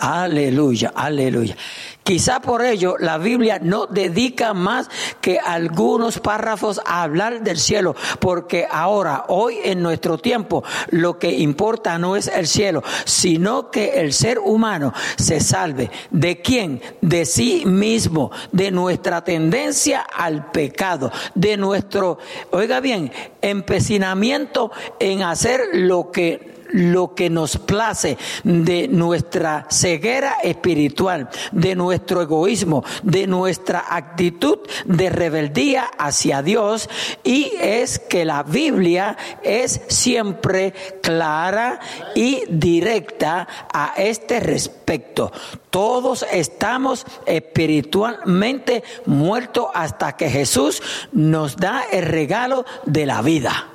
[0.00, 1.54] Aleluya, aleluya.
[2.02, 4.88] Quizá por ello la Biblia no dedica más
[5.20, 11.30] que algunos párrafos a hablar del cielo, porque ahora, hoy en nuestro tiempo, lo que
[11.30, 15.90] importa no es el cielo, sino que el ser humano se salve.
[16.10, 16.80] ¿De quién?
[17.02, 22.16] De sí mismo, de nuestra tendencia al pecado, de nuestro,
[22.52, 31.28] oiga bien, empecinamiento en hacer lo que lo que nos place de nuestra ceguera espiritual,
[31.52, 36.88] de nuestro egoísmo, de nuestra actitud de rebeldía hacia Dios
[37.24, 41.80] y es que la Biblia es siempre clara
[42.14, 45.32] y directa a este respecto.
[45.70, 53.68] Todos estamos espiritualmente muertos hasta que Jesús nos da el regalo de la vida.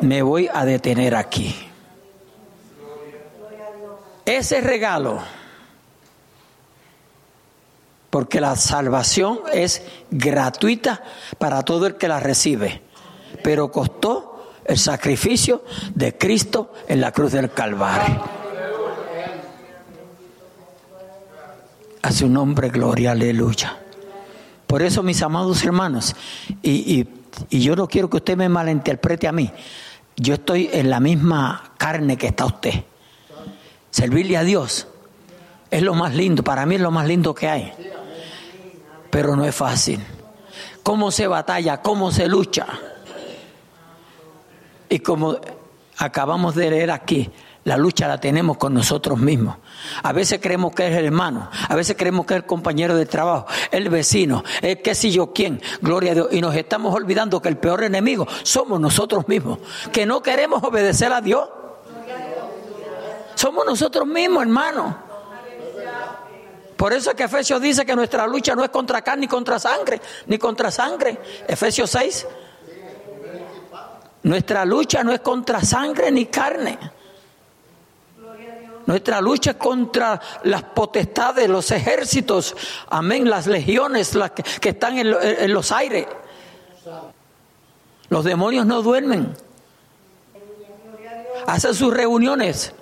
[0.00, 1.71] Me voy a detener aquí.
[4.24, 5.20] Ese regalo,
[8.08, 11.02] porque la salvación es gratuita
[11.38, 12.82] para todo el que la recibe,
[13.42, 15.64] pero costó el sacrificio
[15.94, 18.22] de Cristo en la cruz del Calvario.
[22.02, 23.78] A su nombre, gloria, aleluya.
[24.66, 26.14] Por eso, mis amados hermanos,
[26.62, 27.06] y,
[27.50, 29.50] y yo no quiero que usted me malinterprete a mí,
[30.16, 32.84] yo estoy en la misma carne que está usted.
[33.92, 34.88] Servirle a Dios
[35.70, 37.72] es lo más lindo, para mí es lo más lindo que hay.
[39.10, 40.00] Pero no es fácil.
[40.82, 41.82] ¿Cómo se batalla?
[41.82, 42.66] ¿Cómo se lucha?
[44.88, 45.36] Y como
[45.98, 47.30] acabamos de leer aquí,
[47.64, 49.56] la lucha la tenemos con nosotros mismos.
[50.02, 53.04] A veces creemos que es el hermano, a veces creemos que es el compañero de
[53.04, 56.28] trabajo, el vecino, el qué sé yo quién, gloria a Dios.
[56.32, 59.58] Y nos estamos olvidando que el peor enemigo somos nosotros mismos,
[59.92, 61.46] que no queremos obedecer a Dios.
[63.42, 64.96] Somos nosotros mismos, hermano.
[66.76, 69.58] Por eso es que Efesios dice que nuestra lucha no es contra carne ni contra
[69.58, 71.18] sangre, ni contra sangre.
[71.48, 72.26] Efesios 6.
[74.22, 76.78] Nuestra lucha no es contra sangre ni carne.
[78.86, 82.54] Nuestra lucha es contra las potestades, los ejércitos,
[82.90, 86.06] amén, las legiones las que, están en, en los aires.
[88.08, 89.34] Los demonios no duermen.
[91.48, 92.72] Hacen sus reuniones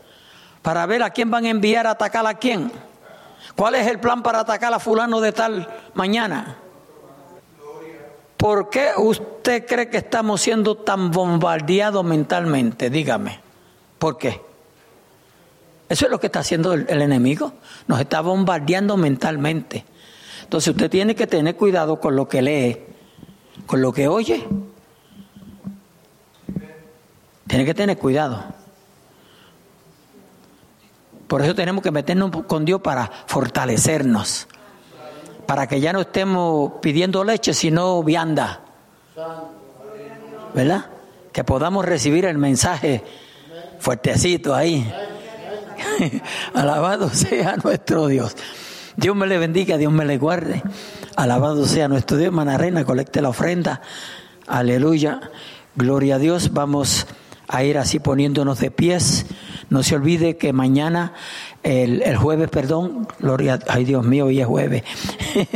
[0.62, 2.70] para ver a quién van a enviar a atacar a quién.
[3.56, 6.56] ¿Cuál es el plan para atacar a fulano de tal mañana?
[8.36, 12.88] ¿Por qué usted cree que estamos siendo tan bombardeados mentalmente?
[12.88, 13.40] Dígame.
[13.98, 14.40] ¿Por qué?
[15.90, 17.52] Eso es lo que está haciendo el, enemigo.
[17.86, 19.84] Nos está bombardeando mentalmente.
[20.44, 22.78] Entonces usted tiene que tener cuidado con lo que lee,
[23.66, 24.46] con lo que oye.
[27.46, 28.59] Tiene que tener cuidado.
[31.30, 34.48] Por eso tenemos que meternos con Dios para fortalecernos
[35.50, 38.60] para que ya no estemos pidiendo leche, sino vianda.
[40.54, 40.86] ¿Verdad?
[41.32, 43.02] Que podamos recibir el mensaje
[43.80, 44.88] fuertecito ahí.
[46.54, 48.36] Alabado sea nuestro Dios.
[48.96, 50.62] Dios me le bendiga, Dios me le guarde.
[51.16, 52.32] Alabado sea nuestro Dios.
[52.32, 53.80] Manarena, colecte la ofrenda.
[54.46, 55.20] Aleluya.
[55.74, 56.52] Gloria a Dios.
[56.52, 57.08] Vamos
[57.50, 59.26] a ir así poniéndonos de pies.
[59.68, 61.12] No se olvide que mañana
[61.62, 64.82] el, jueves, perdón, gloria, ay Dios mío, hoy es jueves.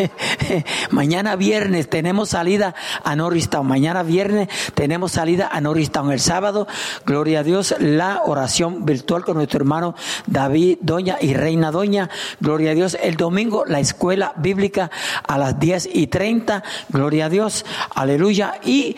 [0.91, 2.75] Mañana viernes tenemos salida
[3.05, 3.67] a Norristown.
[3.67, 6.13] Mañana viernes tenemos salida a Norristown.
[6.13, 6.67] El sábado,
[7.07, 9.95] gloria a Dios, la oración virtual con nuestro hermano
[10.27, 12.11] David Doña y Reina Doña.
[12.41, 12.99] Gloria a Dios.
[13.03, 14.91] El domingo, la escuela bíblica
[15.27, 16.63] a las 10 y 30.
[16.91, 17.65] Gloria a Dios.
[17.95, 18.61] Aleluya.
[18.65, 18.97] Y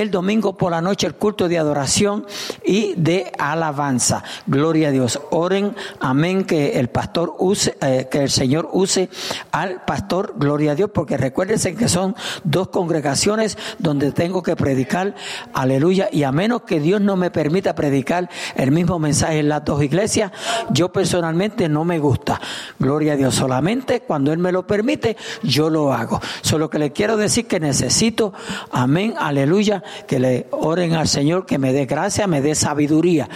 [0.00, 2.26] el domingo por la noche el culto de adoración
[2.64, 4.22] y de alabanza.
[4.46, 5.18] Gloria a Dios.
[5.30, 9.08] Oren, amén, que el pastor use, eh, que el Señor use
[9.52, 15.14] al pastor, gloria a Dios, porque recuérdense que son dos congregaciones donde tengo que predicar,
[15.54, 19.64] aleluya, y a menos que Dios no me permita predicar el mismo mensaje en las
[19.64, 20.30] dos iglesias,
[20.70, 22.38] yo personalmente no me gusta.
[22.78, 26.20] Gloria a Dios, solamente cuando Él me lo permite, yo lo hago.
[26.42, 28.34] Solo que le quiero decir que necesito,
[28.70, 33.28] amén, aleluya, que le oren al Señor que me dé gracia, me dé sabiduría.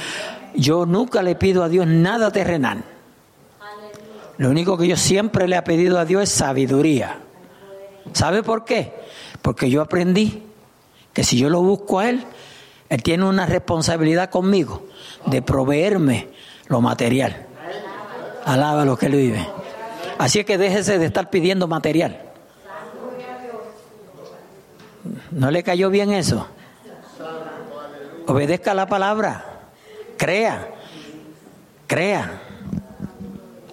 [0.55, 2.85] Yo nunca le pido a Dios nada terrenal.
[4.39, 7.19] Lo único que yo siempre le he pedido a Dios es sabiduría.
[8.13, 8.93] ¿Sabe por qué?
[9.43, 10.43] Porque yo aprendí
[11.13, 12.25] que si yo lo busco a Él,
[12.89, 14.87] Él tiene una responsabilidad conmigo
[15.27, 16.29] de proveerme
[16.69, 17.47] lo material.
[18.45, 19.47] Alaba lo que Él vive.
[20.19, 22.30] Así que déjese de estar pidiendo material.
[25.31, 26.47] ¿No le cayó bien eso?
[28.27, 29.45] Obedezca la palabra.
[30.17, 30.69] Crea.
[31.87, 32.43] Crea.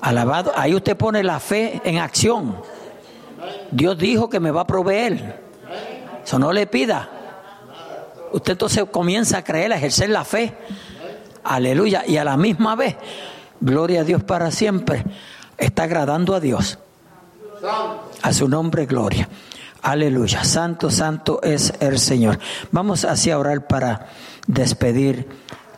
[0.01, 0.51] Alabado.
[0.55, 2.61] Ahí usted pone la fe en acción.
[3.71, 5.41] Dios dijo que me va a proveer.
[6.23, 7.09] Eso no le pida.
[8.31, 10.53] Usted entonces comienza a creer, a ejercer la fe.
[11.43, 12.03] Aleluya.
[12.07, 12.95] Y a la misma vez,
[13.59, 15.03] gloria a Dios para siempre.
[15.57, 16.79] Está agradando a Dios.
[18.21, 19.27] A su nombre, gloria.
[19.81, 20.43] Aleluya.
[20.43, 22.39] Santo, santo es el Señor.
[22.71, 24.07] Vamos hacia orar para
[24.47, 25.27] despedir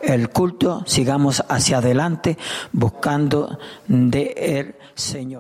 [0.01, 0.83] el culto.
[0.85, 2.37] Sigamos hacia adelante
[2.71, 5.37] buscando de el Señor.